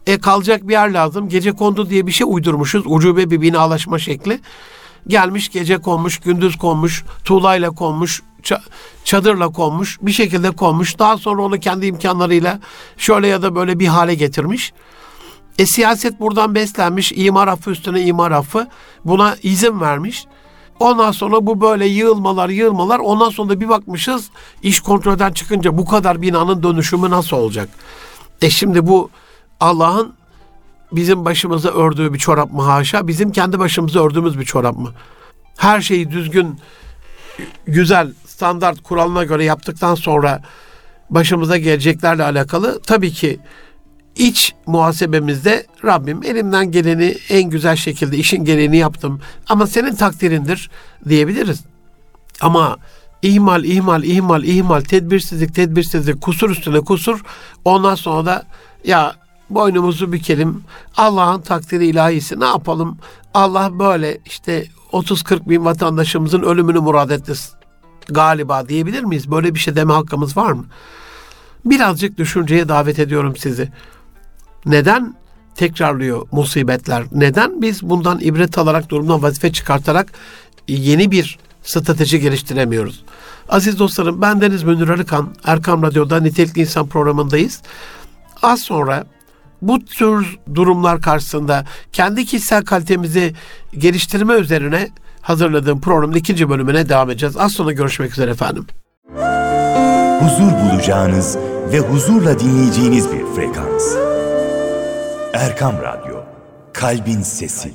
[0.08, 1.30] E kalacak bir yer lazım.
[1.30, 2.84] Gece kondu diye bir şey uydurmuşuz.
[2.86, 4.40] Ucube bir binalaşma şekli.
[5.08, 8.22] Gelmiş gece konmuş, gündüz konmuş, tuğlayla konmuş,
[9.04, 11.00] çadırla konmuş, bir şekilde konmuş.
[11.00, 12.60] Daha sonra onu kendi imkanlarıyla
[12.98, 14.74] şöyle ya da böyle bir hale getirmiş.
[15.60, 17.12] E siyaset buradan beslenmiş.
[17.16, 18.68] imar affı üstüne imar affı.
[19.06, 20.26] Buna izin vermiş.
[20.80, 23.00] Ondan sonra bu böyle yığılmalar yığılmalar.
[23.00, 24.30] Ondan sonra da bir bakmışız
[24.64, 27.70] iş kontrolden çıkınca bu kadar binanın dönüşümü nasıl olacak?
[28.42, 29.10] E şimdi bu
[29.60, 30.14] Allah'ın
[30.92, 33.08] bizim başımıza ördüğü bir çorap mı haşa?
[33.08, 34.94] Bizim kendi başımıza ördüğümüz bir çorap mı?
[35.58, 36.60] Her şeyi düzgün,
[37.66, 40.42] güzel, standart kuralına göre yaptıktan sonra
[41.10, 43.40] başımıza geleceklerle alakalı tabii ki
[44.16, 50.70] iç muhasebemizde Rabbim elimden geleni en güzel şekilde işin gereğini yaptım ama senin takdirindir
[51.10, 51.64] diyebiliriz.
[52.42, 52.78] Ama
[53.22, 57.24] ihmal, ihmal, ihmal, ihmal, tedbirsizlik, tedbirsizlik, kusur üstüne kusur
[57.66, 58.44] ondan sonra da
[58.84, 59.16] ya
[59.50, 60.64] boynumuzu bükelim.
[60.98, 62.98] Allah'ın takdiri ilahisi ne yapalım?
[63.34, 67.34] Allah böyle işte 30-40 bin vatandaşımızın ölümünü murad etti
[68.14, 69.32] galiba diyebilir miyiz?
[69.32, 70.66] Böyle bir şey deme hakkımız var mı?
[71.66, 73.70] Birazcık düşünceye davet ediyorum sizi.
[74.66, 75.16] Neden
[75.56, 77.04] tekrarlıyor musibetler?
[77.12, 80.12] Neden biz bundan ibret alarak durumdan vazife çıkartarak
[80.68, 83.04] yeni bir strateji geliştiremiyoruz?
[83.50, 87.62] Aziz dostlarım ben Deniz Münir Arıkan, Erkam Radyo'da Nitelikli İnsan programındayız.
[88.42, 89.06] Az sonra
[89.62, 93.34] bu tür durumlar karşısında kendi kişisel kalitemizi
[93.78, 94.90] geliştirme üzerine
[95.30, 97.38] hazırladığım programın ikinci bölümüne devam edeceğiz.
[97.38, 98.66] Az sonra görüşmek üzere efendim.
[100.20, 101.38] Huzur bulacağınız
[101.72, 103.96] ve huzurla dinleyeceğiniz bir frekans.
[105.34, 106.16] Erkam Radyo,
[106.74, 107.74] Kalbin Sesi.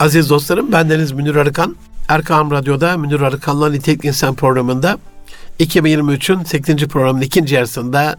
[0.00, 1.76] Aziz dostlarım, bendeniz Münir Arıkan.
[2.08, 4.98] Erkam Radyo'da Münir Arıkan'la Nitelikli İnsan programında
[5.60, 6.88] 2023'ün 8.
[6.88, 8.16] programının ikinci yarısında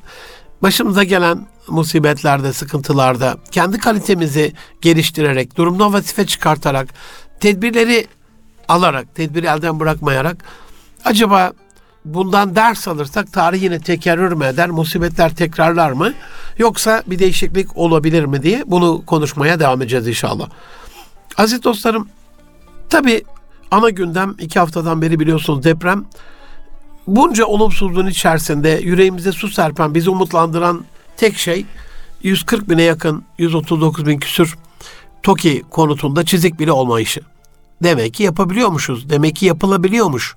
[0.61, 6.87] başımıza gelen musibetlerde, sıkıntılarda kendi kalitemizi geliştirerek, durumdan vazife çıkartarak,
[7.39, 8.07] tedbirleri
[8.67, 10.43] alarak, tedbiri elden bırakmayarak
[11.05, 11.53] acaba
[12.05, 16.13] bundan ders alırsak tarih yine tekerrür mü eder, musibetler tekrarlar mı
[16.57, 20.49] yoksa bir değişiklik olabilir mi diye bunu konuşmaya devam edeceğiz inşallah.
[21.37, 22.09] Aziz dostlarım,
[22.89, 23.23] tabi
[23.71, 26.05] ana gündem iki haftadan beri biliyorsunuz deprem.
[27.09, 30.85] Bunca olumsuzluğun içerisinde yüreğimize su serpen, bizi umutlandıran
[31.17, 31.65] tek şey
[32.23, 34.57] 140 bine yakın, 139 bin küsür
[35.23, 37.21] TOKİ konutunda çizik bile olmayışı.
[37.83, 39.09] Demek ki yapabiliyormuşuz.
[39.09, 40.35] Demek ki yapılabiliyormuş.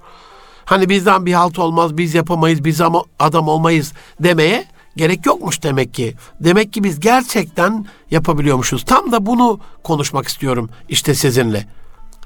[0.65, 2.81] Hani bizden bir halt olmaz, biz yapamayız, biz
[3.19, 6.15] adam olmayız demeye gerek yokmuş demek ki.
[6.41, 8.85] Demek ki biz gerçekten yapabiliyormuşuz.
[8.85, 11.67] Tam da bunu konuşmak istiyorum işte sizinle.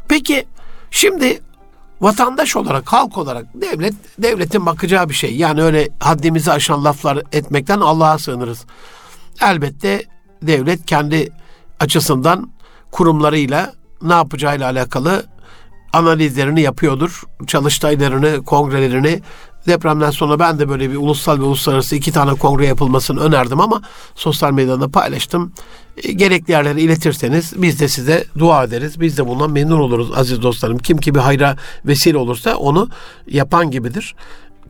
[0.09, 0.47] Peki
[0.91, 1.41] şimdi
[2.01, 5.37] vatandaş olarak, halk olarak devlet devletin bakacağı bir şey.
[5.37, 8.65] Yani öyle haddimizi aşan laflar etmekten Allah'a sığınırız.
[9.43, 10.05] Elbette
[10.43, 11.29] devlet kendi
[11.81, 12.51] açısından
[12.91, 15.27] kurumlarıyla ne yapacağıyla alakalı
[15.93, 17.23] analizlerini yapıyordur.
[17.47, 19.21] Çalıştaylarını, kongrelerini
[19.67, 23.83] depremden sonra ben de böyle bir ulusal ve uluslararası iki tane kongre yapılmasını önerdim ama
[24.15, 25.53] sosyal medyada paylaştım.
[26.03, 29.01] E, gerekli yerlere iletirseniz biz de size dua ederiz.
[29.01, 30.79] Biz de bundan memnun oluruz aziz dostlarım.
[30.79, 32.89] Kim ki bir hayra vesile olursa onu
[33.27, 34.15] yapan gibidir.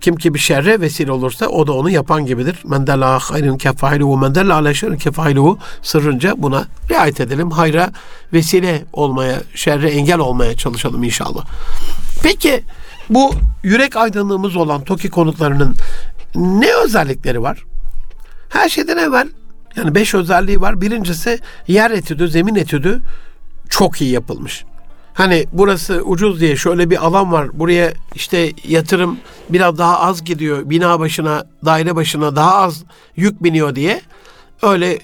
[0.01, 2.59] Kim ki bir şerre vesile olursa o da onu yapan gibidir.
[2.65, 7.51] Men della hayrun kefailuhu men della ala şerrin kefailuhu sırrınca buna riayet edelim.
[7.51, 7.93] Hayra
[8.33, 11.45] vesile olmaya, şerre engel olmaya çalışalım inşallah.
[12.23, 12.63] Peki
[13.11, 15.75] bu yürek aydınlığımız olan TOKİ konutlarının
[16.35, 17.65] ne özellikleri var?
[18.49, 19.29] Her şeyden evvel
[19.77, 20.81] yani beş özelliği var.
[20.81, 23.03] Birincisi yer etüdü, zemin etüdü
[23.71, 24.65] çok iyi yapılmış.
[25.15, 27.59] Hani burası ucuz diye şöyle bir alan var.
[27.59, 30.71] Buraya işte yatırım biraz daha az gidiyor.
[30.71, 32.85] Bina başına, daire başına daha az
[33.17, 34.01] yük biniyor diye
[34.63, 34.99] öyle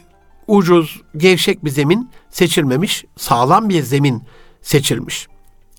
[0.47, 3.05] ucuz, gevşek bir zemin seçilmemiş.
[3.17, 4.23] Sağlam bir zemin
[4.62, 5.29] seçilmiş.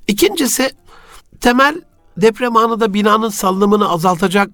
[0.07, 0.71] İkincisi
[1.41, 1.81] temel
[2.17, 4.49] deprem anında binanın salınımını azaltacak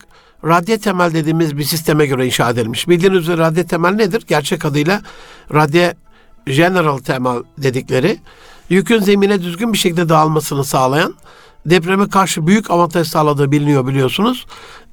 [0.46, 2.88] radye temel dediğimiz bir sisteme göre inşa edilmiş.
[2.88, 4.24] Bildiğiniz üzere radye temel nedir?
[4.28, 5.02] Gerçek adıyla
[5.54, 5.96] radye
[6.46, 8.20] general temel dedikleri
[8.70, 11.16] yükün zemine düzgün bir şekilde dağılmasını sağlayan
[11.66, 14.46] depreme karşı büyük avantaj sağladığı biliniyor biliyorsunuz.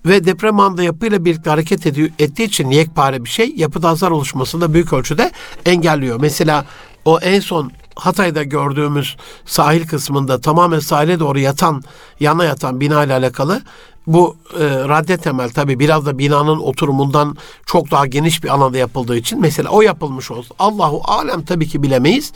[0.07, 4.61] Ve deprem anında yapıyla birlikte hareket ediyor, ettiği için yekpare bir şey yapıda hasar oluşmasını
[4.61, 5.33] da büyük ölçüde
[5.65, 6.21] engelliyor.
[6.21, 6.65] Mesela
[7.05, 11.83] o en son Hatay'da gördüğümüz sahil kısmında tamamen sahile doğru yatan,
[12.21, 13.63] yana yatan bina ile alakalı
[14.07, 19.17] bu e, radde temel tabi biraz da binanın oturumundan çok daha geniş bir alanda yapıldığı
[19.17, 20.57] için mesela o yapılmış olsun.
[20.59, 22.33] Allahu alem tabii ki bilemeyiz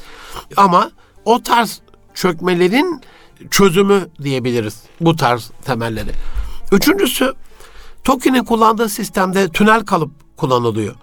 [0.56, 0.90] ama
[1.24, 1.80] o tarz
[2.14, 3.00] çökmelerin
[3.50, 6.10] çözümü diyebiliriz bu tarz temelleri.
[6.72, 7.34] Üçüncüsü
[8.04, 10.94] TOKİ'nin kullandığı sistemde tünel kalıp kullanılıyor.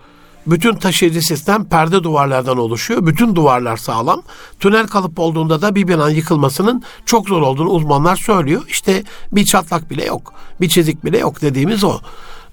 [0.47, 3.05] Bütün taşıyıcı sistem perde duvarlardan oluşuyor.
[3.05, 4.21] Bütün duvarlar sağlam.
[4.59, 8.63] Tünel kalıp olduğunda da bir binanın yıkılmasının çok zor olduğunu uzmanlar söylüyor.
[8.67, 10.33] İşte bir çatlak bile yok.
[10.61, 11.99] Bir çizik bile yok dediğimiz o.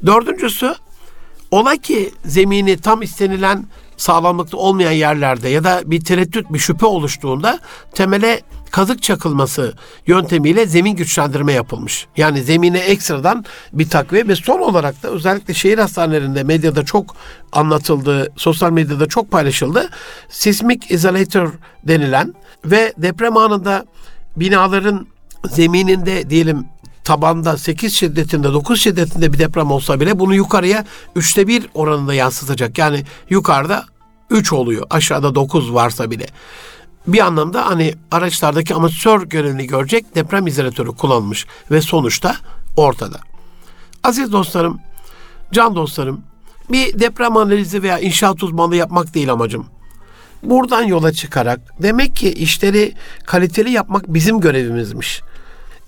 [0.07, 0.75] Dördüncüsü
[1.51, 7.59] ola ki zemini tam istenilen sağlamlıkta olmayan yerlerde ya da bir tereddüt, bir şüphe oluştuğunda
[7.95, 8.41] temele
[8.75, 9.75] kazık çakılması
[10.07, 12.07] yöntemiyle zemin güçlendirme yapılmış.
[12.17, 17.17] Yani zemine ekstradan bir takviye ve son olarak da özellikle şehir hastanelerinde medyada çok
[17.53, 19.91] anlatıldı, sosyal medyada çok paylaşıldı.
[20.29, 21.53] Sismik izolator
[21.85, 22.35] denilen
[22.65, 23.87] ve deprem anında
[24.37, 25.07] binaların
[25.51, 26.67] zemininde diyelim
[27.05, 30.85] tabanda 8 şiddetinde 9 şiddetinde bir deprem olsa bile bunu yukarıya
[31.17, 32.79] 3'te 1 oranında yansıtacak.
[32.79, 33.85] Yani yukarıda
[34.31, 36.27] 3 oluyor aşağıda 9 varsa bile.
[37.07, 42.37] Bir anlamda hani araçlardaki amatör görevini görecek deprem izolatörü kullanılmış ve sonuçta
[42.77, 43.21] ortada.
[44.03, 44.81] Aziz dostlarım,
[45.53, 46.21] can dostlarım,
[46.71, 49.67] bir deprem analizi veya inşaat uzmanlığı yapmak değil amacım.
[50.43, 52.95] Buradan yola çıkarak demek ki işleri
[53.27, 55.23] kaliteli yapmak bizim görevimizmiş.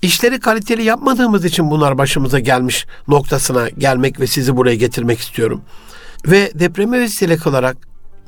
[0.01, 5.61] İşleri kaliteli yapmadığımız için bunlar başımıza gelmiş noktasına gelmek ve sizi buraya getirmek istiyorum.
[6.25, 7.77] Ve depreme vesile kılarak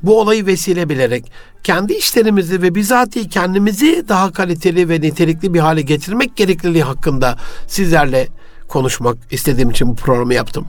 [0.02, 1.32] bu olayı vesile bilerek
[1.64, 8.28] kendi işlerimizi ve bizatihi kendimizi daha kaliteli ve nitelikli bir hale getirmek gerekliliği hakkında sizlerle
[8.68, 10.66] konuşmak istediğim için bu programı yaptım.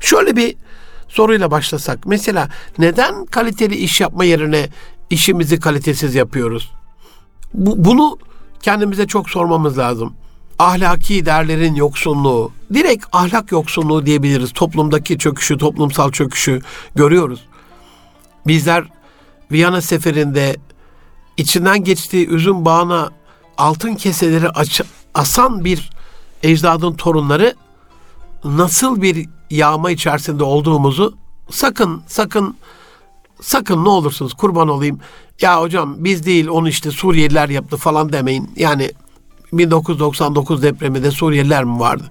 [0.00, 0.56] Şöyle bir
[1.08, 2.06] soruyla başlasak.
[2.06, 2.48] Mesela
[2.78, 4.68] neden kaliteli iş yapma yerine
[5.10, 6.70] işimizi kalitesiz yapıyoruz?
[7.54, 8.18] Bu, bunu
[8.62, 10.14] kendimize çok sormamız lazım.
[10.58, 14.52] Ahlaki değerlerin yoksunluğu, direkt ahlak yoksunluğu diyebiliriz.
[14.52, 16.60] Toplumdaki çöküşü, toplumsal çöküşü
[16.94, 17.40] görüyoruz.
[18.46, 18.84] Bizler
[19.52, 20.56] Viyana seferinde
[21.36, 23.10] içinden geçtiği üzüm bağına
[23.58, 24.80] altın keseleri aç,
[25.14, 25.90] asan bir
[26.42, 27.54] ecdadın torunları
[28.44, 31.14] nasıl bir yağma içerisinde olduğumuzu
[31.50, 32.56] sakın sakın
[33.40, 35.00] sakın ne olursunuz kurban olayım.
[35.40, 38.50] Ya hocam biz değil onu işte Suriyeliler yaptı falan demeyin.
[38.56, 38.90] Yani
[39.52, 42.10] 1999 depreminde Suriyeliler mi vardı?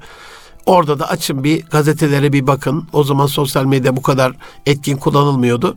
[0.70, 2.88] Orada da açın bir gazetelere bir bakın.
[2.94, 4.34] O zaman sosyal medya bu kadar
[4.66, 5.76] etkin kullanılmıyordu.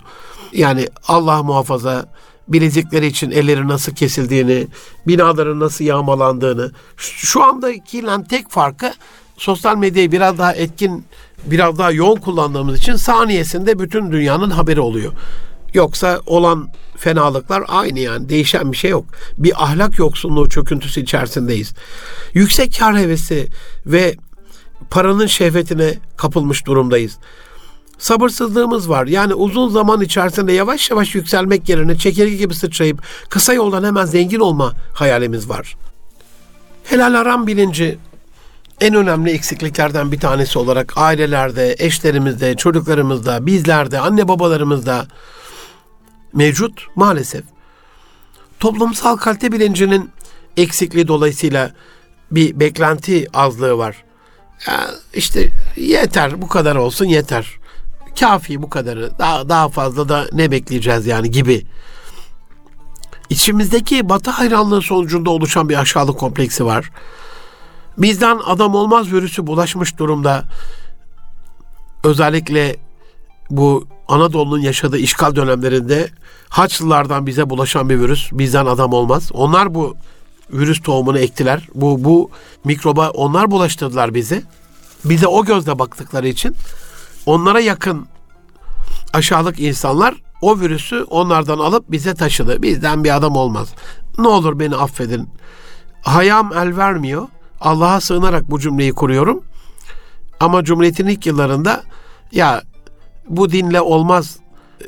[0.53, 2.07] Yani Allah muhafaza
[2.49, 4.67] bilezikleri için elleri nasıl kesildiğini,
[5.07, 6.73] binaların nasıl yağmalandığını.
[6.97, 8.93] Şu andakiyle tek farkı
[9.37, 11.05] sosyal medyayı biraz daha etkin,
[11.47, 15.13] biraz daha yoğun kullandığımız için saniyesinde bütün dünyanın haberi oluyor.
[15.75, 19.05] Yoksa olan fenalıklar aynı yani değişen bir şey yok.
[19.39, 21.75] Bir ahlak yoksunluğu çöküntüsü içerisindeyiz.
[22.35, 23.49] Yüksek kar hevesi
[23.87, 24.17] ve
[24.91, 27.19] paranın şehvetine kapılmış durumdayız.
[27.99, 29.07] Sabırsızlığımız var.
[29.07, 34.41] Yani uzun zaman içerisinde yavaş yavaş yükselmek yerine çekirge gibi sıçrayıp kısa yoldan hemen zengin
[34.41, 35.77] olma hayalimiz var.
[36.85, 37.99] Helal haram bilinci
[38.81, 45.07] en önemli eksikliklerden bir tanesi olarak ailelerde, eşlerimizde, çocuklarımızda, bizlerde, anne babalarımızda
[46.33, 47.45] mevcut maalesef.
[48.61, 50.11] Toplumsal kalite bilincinin
[50.57, 51.73] eksikliği dolayısıyla
[52.31, 54.05] bir beklenti azlığı var.
[54.67, 57.47] Ya işte yeter bu kadar olsun yeter.
[58.21, 59.11] Kafi bu kadarı.
[59.19, 61.67] Daha, daha fazla da ne bekleyeceğiz yani gibi.
[63.31, 66.91] İçimizdeki batı hayranlığı sonucunda oluşan bir aşağılık kompleksi var.
[67.99, 70.45] Bizden adam olmaz virüsü bulaşmış durumda.
[72.05, 72.77] Özellikle
[73.51, 76.11] bu Anadolu'nun yaşadığı işgal dönemlerinde
[76.49, 79.31] Haçlılardan bize bulaşan bir virüs bizden adam olmaz.
[79.33, 79.97] Onlar bu
[80.53, 81.69] virüs tohumunu ektiler.
[81.75, 82.31] Bu bu
[82.65, 84.43] mikroba onlar bulaştırdılar bizi.
[85.05, 86.57] Bize o gözle baktıkları için
[87.27, 88.07] onlara yakın
[89.13, 92.63] aşağılık insanlar o virüsü onlardan alıp bize taşıdı.
[92.63, 93.75] Bizden bir adam olmaz.
[94.19, 95.29] Ne olur beni affedin.
[96.03, 97.29] Hayam el vermiyor.
[97.61, 99.45] Allah'a sığınarak bu cümleyi kuruyorum.
[100.41, 101.83] Ama Cumhuriyet'in ilk yıllarında
[102.33, 102.63] ya
[103.29, 104.37] bu dinle olmaz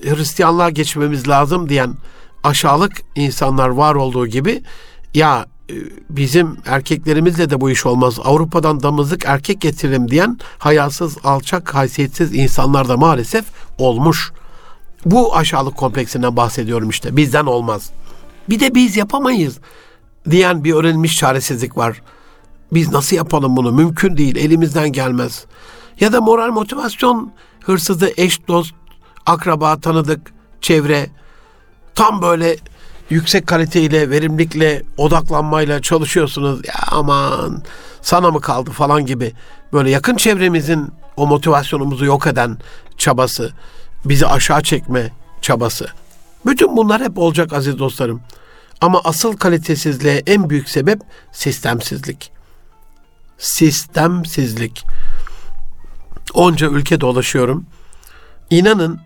[0.03, 1.95] Hristiyanlığa geçmemiz lazım diyen
[2.45, 4.63] aşağılık insanlar var olduğu gibi
[5.15, 5.47] ya
[6.11, 8.19] bizim erkeklerimizle de bu iş olmaz.
[8.25, 13.45] Avrupa'dan damızlık erkek getirelim diyen hayasız, alçak, haysiyetsiz insanlar da maalesef
[13.79, 14.33] olmuş.
[15.05, 17.17] Bu aşağılık kompleksinden bahsediyorum işte.
[17.17, 17.91] Bizden olmaz.
[18.51, 19.59] Bir de biz yapamayız
[20.31, 22.03] diyen bir öğrenilmiş çaresizlik var.
[22.73, 23.73] Biz nasıl yapalım bunu?
[23.73, 24.37] Mümkün değil.
[24.37, 25.45] Elimizden gelmez.
[26.01, 28.75] Ya da moral motivasyon hırsızı, eş, dost,
[29.27, 31.07] akraba, tanıdık, çevre
[31.95, 32.57] tam böyle
[33.11, 36.67] yüksek kaliteyle, verimlilikle, odaklanmayla çalışıyorsunuz.
[36.67, 37.63] Ya aman
[38.03, 39.33] sana mı kaldı falan gibi
[39.73, 42.59] böyle yakın çevremizin o motivasyonumuzu yok eden
[42.99, 43.53] çabası,
[44.05, 45.13] bizi aşağı çekme
[45.43, 45.87] çabası.
[46.47, 48.21] Bütün bunlar hep olacak aziz dostlarım.
[48.81, 51.01] Ama asıl kalitesizliğe en büyük sebep
[51.33, 52.33] sistemsizlik.
[53.39, 54.85] Sistemsizlik.
[56.35, 57.67] Onca ülke dolaşıyorum.
[58.51, 59.01] İnanın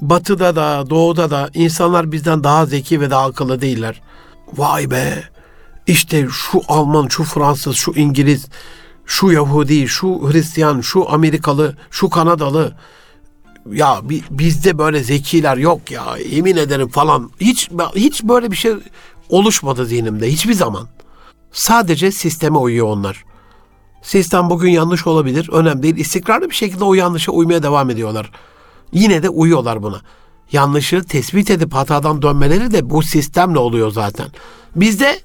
[0.00, 4.02] batıda da doğuda da insanlar bizden daha zeki ve daha akıllı değiller.
[4.56, 5.24] Vay be
[5.86, 8.46] işte şu Alman, şu Fransız, şu İngiliz,
[9.06, 12.74] şu Yahudi, şu Hristiyan, şu Amerikalı, şu Kanadalı.
[13.72, 17.30] Ya bizde böyle zekiler yok ya yemin ederim falan.
[17.40, 18.72] Hiç hiç böyle bir şey
[19.28, 20.88] oluşmadı zihnimde hiçbir zaman.
[21.52, 23.24] Sadece sisteme uyuyor onlar.
[24.02, 25.48] Sistem bugün yanlış olabilir.
[25.52, 25.96] Önemli değil.
[25.96, 28.30] İstikrarlı bir şekilde o yanlışa uymaya devam ediyorlar.
[28.92, 30.00] Yine de uyuyorlar buna.
[30.52, 34.26] Yanlışı tespit edip hatadan dönmeleri de bu sistemle oluyor zaten.
[34.76, 35.20] Bizde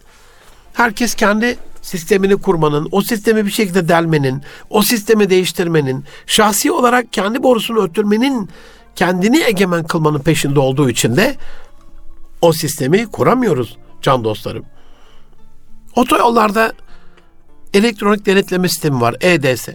[0.74, 7.44] herkes kendi sistemini kurmanın, o sistemi bir şekilde delmenin, o sistemi değiştirmenin, şahsi olarak kendi
[7.44, 8.50] borusunu öttürmenin,
[8.96, 11.36] kendini egemen kılmanın peşinde olduğu için de
[12.42, 14.66] o sistemi kuramıyoruz can dostlarım.
[15.96, 16.74] Otoyollarda
[17.74, 19.70] elektronik denetleme sistemi var EDS.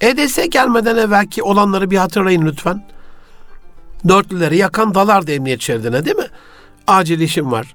[0.00, 2.84] EDS gelmeden evvelki olanları bir hatırlayın lütfen.
[4.08, 6.26] Dörtlüleri yakan dalardı emniyet şeridine değil mi?
[6.86, 7.74] Acil işim var.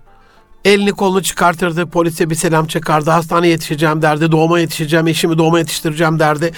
[0.66, 6.20] Elini kolunu çıkartırdı, polise bir selam çakardı, hastaneye yetişeceğim derdi, doğuma yetişeceğim, eşimi doğuma yetiştireceğim
[6.20, 6.52] derdi.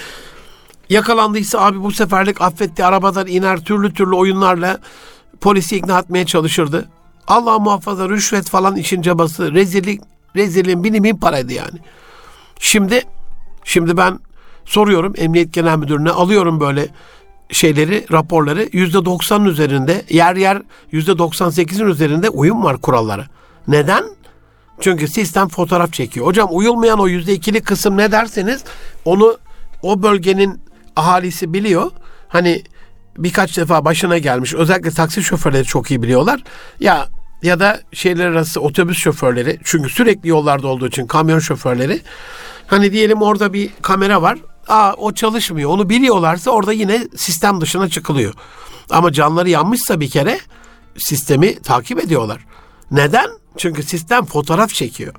[0.88, 4.78] Yakalandıysa abi bu seferlik affetti, arabadan iner türlü türlü oyunlarla
[5.40, 6.88] polisi ikna etmeye çalışırdı.
[7.26, 10.00] Allah muhafaza rüşvet falan işin cabası, rezillik,
[10.36, 11.78] rezilliğin bini bin paraydı yani.
[12.58, 13.02] Şimdi,
[13.64, 14.18] şimdi ben
[14.64, 16.88] soruyorum Emniyet Genel Müdürü'ne alıyorum böyle
[17.50, 20.62] şeyleri, raporları yüzde doksanın üzerinde, yer yer
[20.92, 23.26] yüzde doksan sekizin üzerinde uyum var kurallara.
[23.68, 24.04] Neden?
[24.80, 26.26] Çünkü sistem fotoğraf çekiyor.
[26.26, 28.64] Hocam uyulmayan o yüzde ikili kısım ne derseniz
[29.04, 29.38] onu
[29.82, 30.60] o bölgenin
[30.96, 31.90] ahalisi biliyor.
[32.28, 32.62] Hani
[33.18, 34.54] birkaç defa başına gelmiş.
[34.54, 36.42] Özellikle taksi şoförleri çok iyi biliyorlar.
[36.80, 37.08] Ya
[37.42, 42.00] ya da şehirler arası otobüs şoförleri çünkü sürekli yollarda olduğu için kamyon şoförleri
[42.66, 44.38] hani diyelim orada bir kamera var.
[44.68, 45.70] Aa o çalışmıyor.
[45.70, 48.34] Onu biliyorlarsa orada yine sistem dışına çıkılıyor.
[48.90, 50.40] Ama canları yanmışsa bir kere
[50.98, 52.46] sistemi takip ediyorlar.
[52.90, 53.30] Neden?
[53.56, 55.14] Çünkü sistem fotoğraf çekiyor.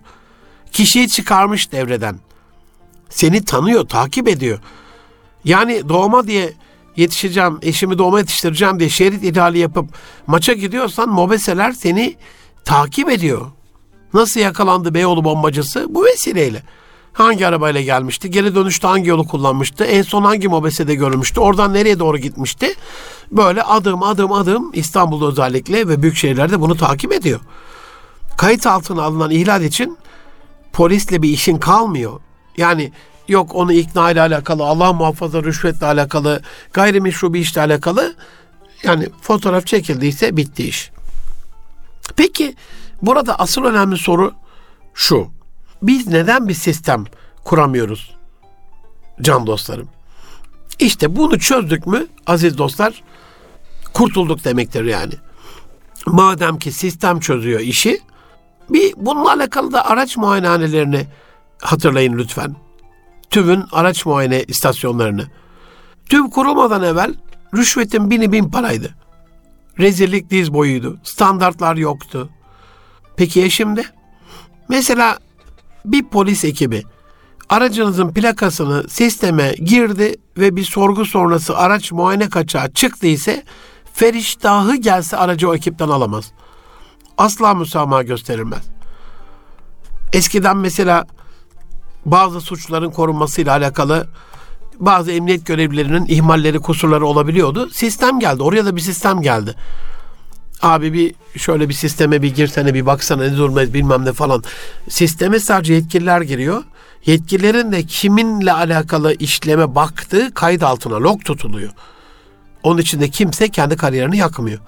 [0.72, 2.20] Kişiyi çıkarmış devreden.
[3.10, 4.60] Seni tanıyor, takip ediyor.
[5.44, 6.54] Yani doğuma diye
[6.96, 9.90] yetişeceğim, eşimi doğuma yetiştireceğim diye şerit ihlali yapıp
[10.28, 12.16] maça gidiyorsan mobeseler seni
[12.66, 13.52] takip ediyor.
[14.14, 15.96] Nasıl yakalandı Beyoğlu bombacısı?
[15.96, 16.64] Bu vesileyle.
[17.16, 18.32] Hangi arabayla gelmişti?
[18.32, 19.84] Geri dönüşte hangi yolu kullanmıştı?
[19.84, 21.40] En son hangi mobesede görülmüştü?
[21.40, 22.76] Oradan nereye doğru gitmişti?
[23.32, 27.40] Böyle adım adım adım İstanbul'da özellikle ve büyük şehirlerde bunu takip ediyor.
[28.38, 29.98] Kayıt altına alınan ihlal için
[30.74, 32.20] polisle bir işin kalmıyor.
[32.58, 32.92] Yani
[33.28, 36.42] yok onu ikna ile alakalı, Allah muhafaza rüşvetle alakalı,
[36.74, 38.16] gayrimeşru bir işle alakalı.
[38.84, 40.92] Yani fotoğraf çekildiyse bitti iş.
[42.16, 42.56] Peki
[43.02, 44.34] burada asıl önemli soru
[44.94, 45.35] şu.
[45.82, 47.06] Biz neden bir sistem
[47.44, 48.16] kuramıyoruz
[49.22, 49.90] can dostlarım?
[50.80, 53.04] İşte bunu çözdük mü aziz dostlar
[53.94, 55.14] kurtulduk demektir yani.
[56.06, 58.02] Madem ki sistem çözüyor işi
[58.70, 61.08] bir bununla alakalı da araç muayenehanelerini
[61.62, 62.56] hatırlayın lütfen.
[63.30, 65.28] TÜV'ün araç muayene istasyonlarını.
[66.10, 67.14] TÜV kurulmadan evvel
[67.56, 68.96] rüşvetin bini bin paraydı.
[69.80, 70.98] Rezillik diz boyuydu.
[71.04, 72.30] Standartlar yoktu.
[73.16, 73.86] Peki ya şimdi?
[74.70, 75.20] Mesela
[75.92, 76.84] bir polis ekibi
[77.50, 83.44] aracınızın plakasını sisteme girdi ve bir sorgu sonrası araç muayene kaçağı çıktı ise
[83.94, 86.32] feriştahı gelse aracı o ekipten alamaz.
[87.18, 88.64] Asla müsamaha gösterilmez.
[90.14, 91.06] Eskiden mesela
[92.06, 94.08] bazı suçların korunmasıyla alakalı
[94.80, 97.70] bazı emniyet görevlilerinin ihmalleri, kusurları olabiliyordu.
[97.70, 98.44] Sistem geldi.
[98.44, 99.56] Oraya da bir sistem geldi.
[100.62, 104.44] Abi bir şöyle bir sisteme bir girsene bir baksana ne durumda bilmem ne falan.
[104.90, 106.64] Sisteme sadece yetkililer giriyor.
[107.06, 111.72] Yetkililerin de kiminle alakalı işleme baktığı kayıt altına log tutuluyor.
[112.64, 114.60] Onun için de kimse kendi kariyerini yakmıyor.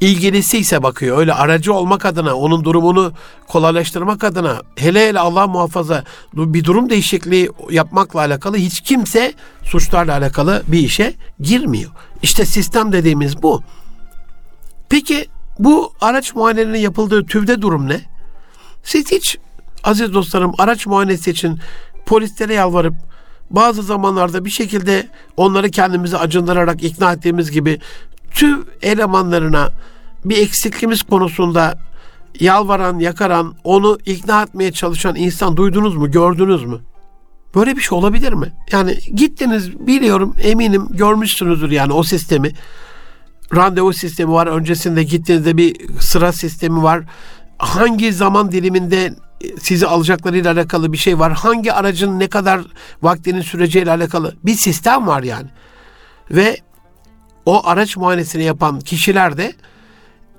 [0.00, 3.12] İlgilisi ise bakıyor öyle aracı olmak adına onun durumunu
[3.48, 6.04] kolaylaştırmak adına hele hele Allah muhafaza
[6.34, 11.90] bir durum değişikliği yapmakla alakalı hiç kimse suçlarla alakalı bir işe girmiyor.
[12.22, 13.62] İşte sistem dediğimiz bu.
[14.90, 15.26] Peki
[15.58, 18.00] bu araç muayenelerinin yapıldığı TÜV'de durum ne?
[18.82, 19.38] Siz hiç
[19.84, 21.58] aziz dostlarım araç muayenesi için
[22.06, 22.94] polislere yalvarıp
[23.50, 27.78] bazı zamanlarda bir şekilde onları kendimizi acındırarak ikna ettiğimiz gibi
[28.34, 29.68] TÜV elemanlarına
[30.24, 31.78] bir eksikliğimiz konusunda
[32.40, 36.80] yalvaran, yakaran, onu ikna etmeye çalışan insan duydunuz mu, gördünüz mü?
[37.54, 38.52] Böyle bir şey olabilir mi?
[38.72, 42.52] Yani gittiniz biliyorum eminim görmüşsünüzdür yani o sistemi
[43.54, 44.46] randevu sistemi var.
[44.46, 47.04] Öncesinde gittiğinizde bir sıra sistemi var.
[47.58, 49.14] Hangi zaman diliminde
[49.60, 51.32] sizi alacaklarıyla alakalı bir şey var.
[51.32, 52.60] Hangi aracın ne kadar
[53.02, 55.48] vaktinin süreceğiyle alakalı bir sistem var yani.
[56.30, 56.56] Ve
[57.46, 59.52] o araç muayenesini yapan kişiler de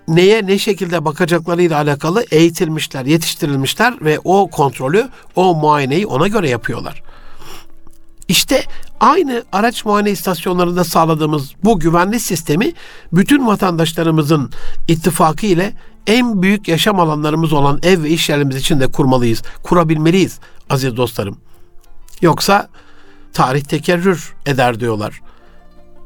[0.07, 7.03] neye ne şekilde bakacaklarıyla alakalı eğitilmişler, yetiştirilmişler ve o kontrolü, o muayeneyi ona göre yapıyorlar.
[8.27, 8.63] İşte
[9.01, 12.73] aynı araç muayene istasyonlarında sağladığımız bu güvenli sistemi
[13.13, 14.51] bütün vatandaşlarımızın
[14.87, 15.73] ittifakı ile
[16.07, 20.39] en büyük yaşam alanlarımız olan ev ve iş yerlerimiz için de kurmalıyız, kurabilmeliyiz
[20.69, 21.37] aziz dostlarım.
[22.21, 22.69] Yoksa
[23.33, 25.21] tarih tekerrür eder diyorlar.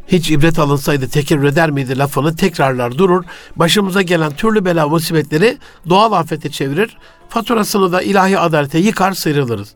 [0.08, 3.24] Hiç ibret alınsaydı tekerrür eder miydi lafını tekrarlar durur.
[3.56, 5.58] Başımıza gelen türlü bela musibetleri
[5.90, 6.98] doğal afete çevirir.
[7.30, 9.76] Faturasını da ilahi adalete yıkar sıyrılırız.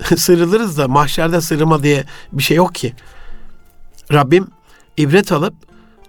[0.16, 2.94] sıyrılırız da mahşerde sıyrılma diye bir şey yok ki.
[4.12, 4.48] Rabbim
[4.96, 5.54] ibret alıp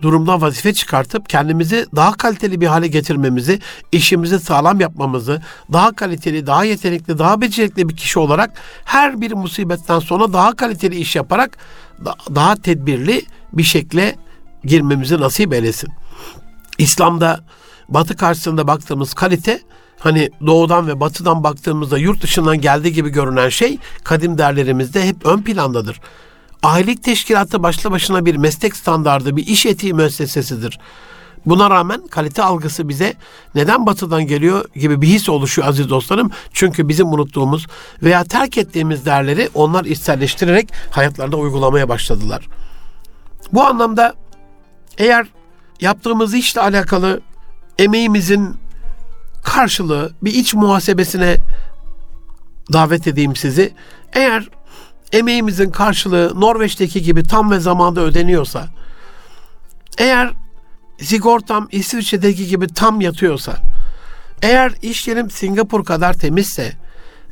[0.02, 3.60] durumdan vazife çıkartıp kendimizi daha kaliteli bir hale getirmemizi,
[3.92, 5.42] işimizi sağlam yapmamızı,
[5.74, 8.52] daha kaliteli, daha yetenekli, daha becerikli bir kişi olarak
[8.86, 11.58] her bir musibetten sonra daha kaliteli iş yaparak
[12.36, 13.22] daha tedbirli
[13.54, 14.16] bir şekle
[14.64, 15.90] girmemizi nasip eylesin.
[16.78, 17.40] İslam'da
[17.90, 19.62] batı karşısında baktığımız kalite
[20.00, 25.42] hani doğudan ve batıdan baktığımızda yurt dışından geldiği gibi görünen şey kadim değerlerimizde hep ön
[25.42, 26.02] plandadır.
[26.64, 30.80] Ahilik teşkilatı başlı başına bir meslek standardı, bir iş etiği müessesesidir.
[31.46, 33.14] Buna rağmen kalite algısı bize
[33.56, 36.32] neden batıdan geliyor gibi bir his oluşuyor aziz dostlarım.
[36.54, 37.68] Çünkü bizim unuttuğumuz
[38.04, 42.48] veya terk ettiğimiz değerleri onlar içselleştirerek hayatlarında uygulamaya başladılar.
[43.54, 44.14] Bu anlamda
[44.98, 45.28] eğer
[45.82, 47.22] yaptığımız işle alakalı
[47.80, 48.56] emeğimizin
[49.48, 51.38] karşılığı bir iç muhasebesine
[52.74, 53.74] davet edeyim sizi.
[54.14, 54.50] Eğer
[55.12, 58.68] emeğimizin karşılığı Norveç'teki gibi tam ve zamanda ödeniyorsa,
[59.98, 60.32] eğer
[61.02, 63.58] sigortam İsviçre'deki gibi tam yatıyorsa,
[64.42, 66.74] eğer iş yerim Singapur kadar temizse,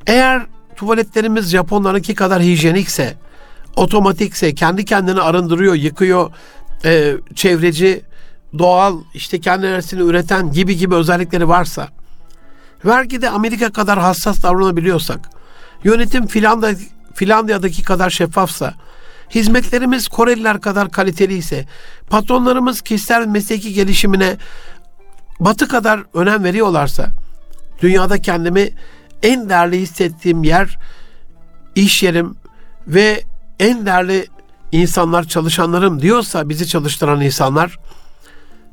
[0.08, 0.46] eğer
[0.76, 3.18] tuvaletlerimiz Japonlarınki kadar hijyenikse,
[3.76, 6.32] otomatikse, kendi kendini arındırıyor, yıkıyor,
[6.86, 8.02] e, çevreci,
[8.60, 11.95] doğal, işte kendi üreten gibi gibi özellikleri varsa,
[12.86, 15.30] vergide Amerika kadar hassas davranabiliyorsak,
[15.84, 16.76] yönetim Finlandiya,
[17.14, 18.74] Finlandiya'daki kadar şeffafsa,
[19.36, 21.66] hizmetlerimiz Koreliler kadar kaliteliyse,
[22.10, 24.38] patronlarımız kişisel mesleki gelişimine
[25.40, 27.08] batı kadar önem veriyorlarsa,
[27.82, 28.70] dünyada kendimi
[29.24, 30.78] en değerli hissettiğim yer,
[31.76, 32.36] iş yerim
[32.88, 33.24] ve
[33.60, 34.28] en değerli
[34.72, 37.78] insanlar, çalışanlarım diyorsa bizi çalıştıran insanlar,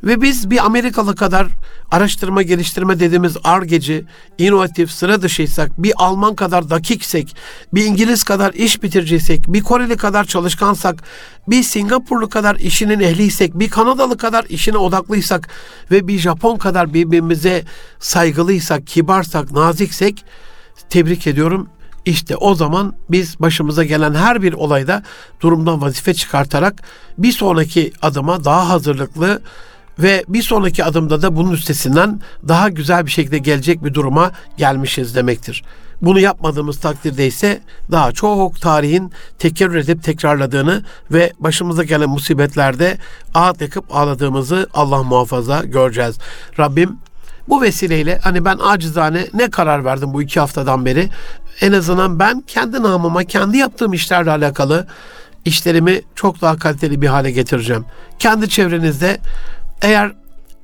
[0.02, 1.46] ve biz bir Amerikalı kadar
[1.90, 4.04] araştırma geliştirme dediğimiz argeci,
[4.38, 7.36] inovatif, sıra dışıysak, bir Alman kadar dakiksek,
[7.74, 11.02] bir İngiliz kadar iş bitiriciysek, bir Koreli kadar çalışkansak,
[11.48, 15.48] bir Singapurlu kadar işinin ehliysek, bir Kanadalı kadar işine odaklıysak
[15.90, 17.64] ve bir Japon kadar birbirimize
[17.98, 20.24] saygılıysak, kibarsak, naziksek
[20.90, 21.68] tebrik ediyorum.
[22.04, 25.02] İşte o zaman biz başımıza gelen her bir olayda
[25.40, 26.82] durumdan vazife çıkartarak
[27.18, 29.42] bir sonraki adıma daha hazırlıklı,
[29.98, 35.14] ve bir sonraki adımda da bunun üstesinden daha güzel bir şekilde gelecek bir duruma gelmişiz
[35.14, 35.64] demektir.
[36.02, 42.98] Bunu yapmadığımız takdirde ise daha çok tarihin tekerrür edip tekrarladığını ve başımıza gelen musibetlerde
[43.34, 46.18] ağıt yakıp ağladığımızı Allah muhafaza göreceğiz.
[46.58, 46.98] Rabbim
[47.48, 51.08] bu vesileyle hani ben acizane ne karar verdim bu iki haftadan beri
[51.60, 54.86] en azından ben kendi namıma kendi yaptığım işlerle alakalı
[55.44, 57.84] işlerimi çok daha kaliteli bir hale getireceğim.
[58.18, 59.18] Kendi çevrenizde
[59.82, 60.12] eğer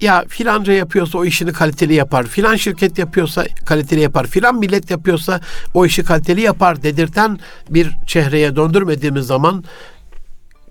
[0.01, 2.27] ya filanca yapıyorsa o işini kaliteli yapar.
[2.27, 4.27] Filan şirket yapıyorsa kaliteli yapar.
[4.27, 5.41] Filan millet yapıyorsa
[5.75, 7.39] o işi kaliteli yapar dedirten
[7.71, 9.65] bir çehreye döndürmediğimiz zaman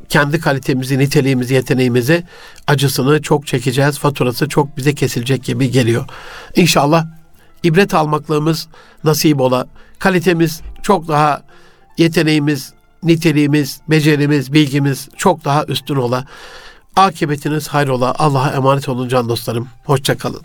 [0.09, 2.23] kendi kalitemizi, niteliğimizi, yeteneğimizi,
[2.67, 3.99] acısını çok çekeceğiz.
[3.99, 6.05] Faturası çok bize kesilecek gibi geliyor.
[6.55, 7.05] İnşallah
[7.63, 8.67] ibret almaklığımız
[9.03, 9.67] nasip ola.
[9.99, 11.43] Kalitemiz çok daha
[11.97, 12.73] yeteneğimiz,
[13.03, 16.25] niteliğimiz, becerimiz, bilgimiz çok daha üstün ola.
[16.97, 18.15] Akıbetiniz hayrola.
[18.17, 19.69] Allah'a emanet olun can dostlarım.
[19.85, 20.41] Hoşçakalın.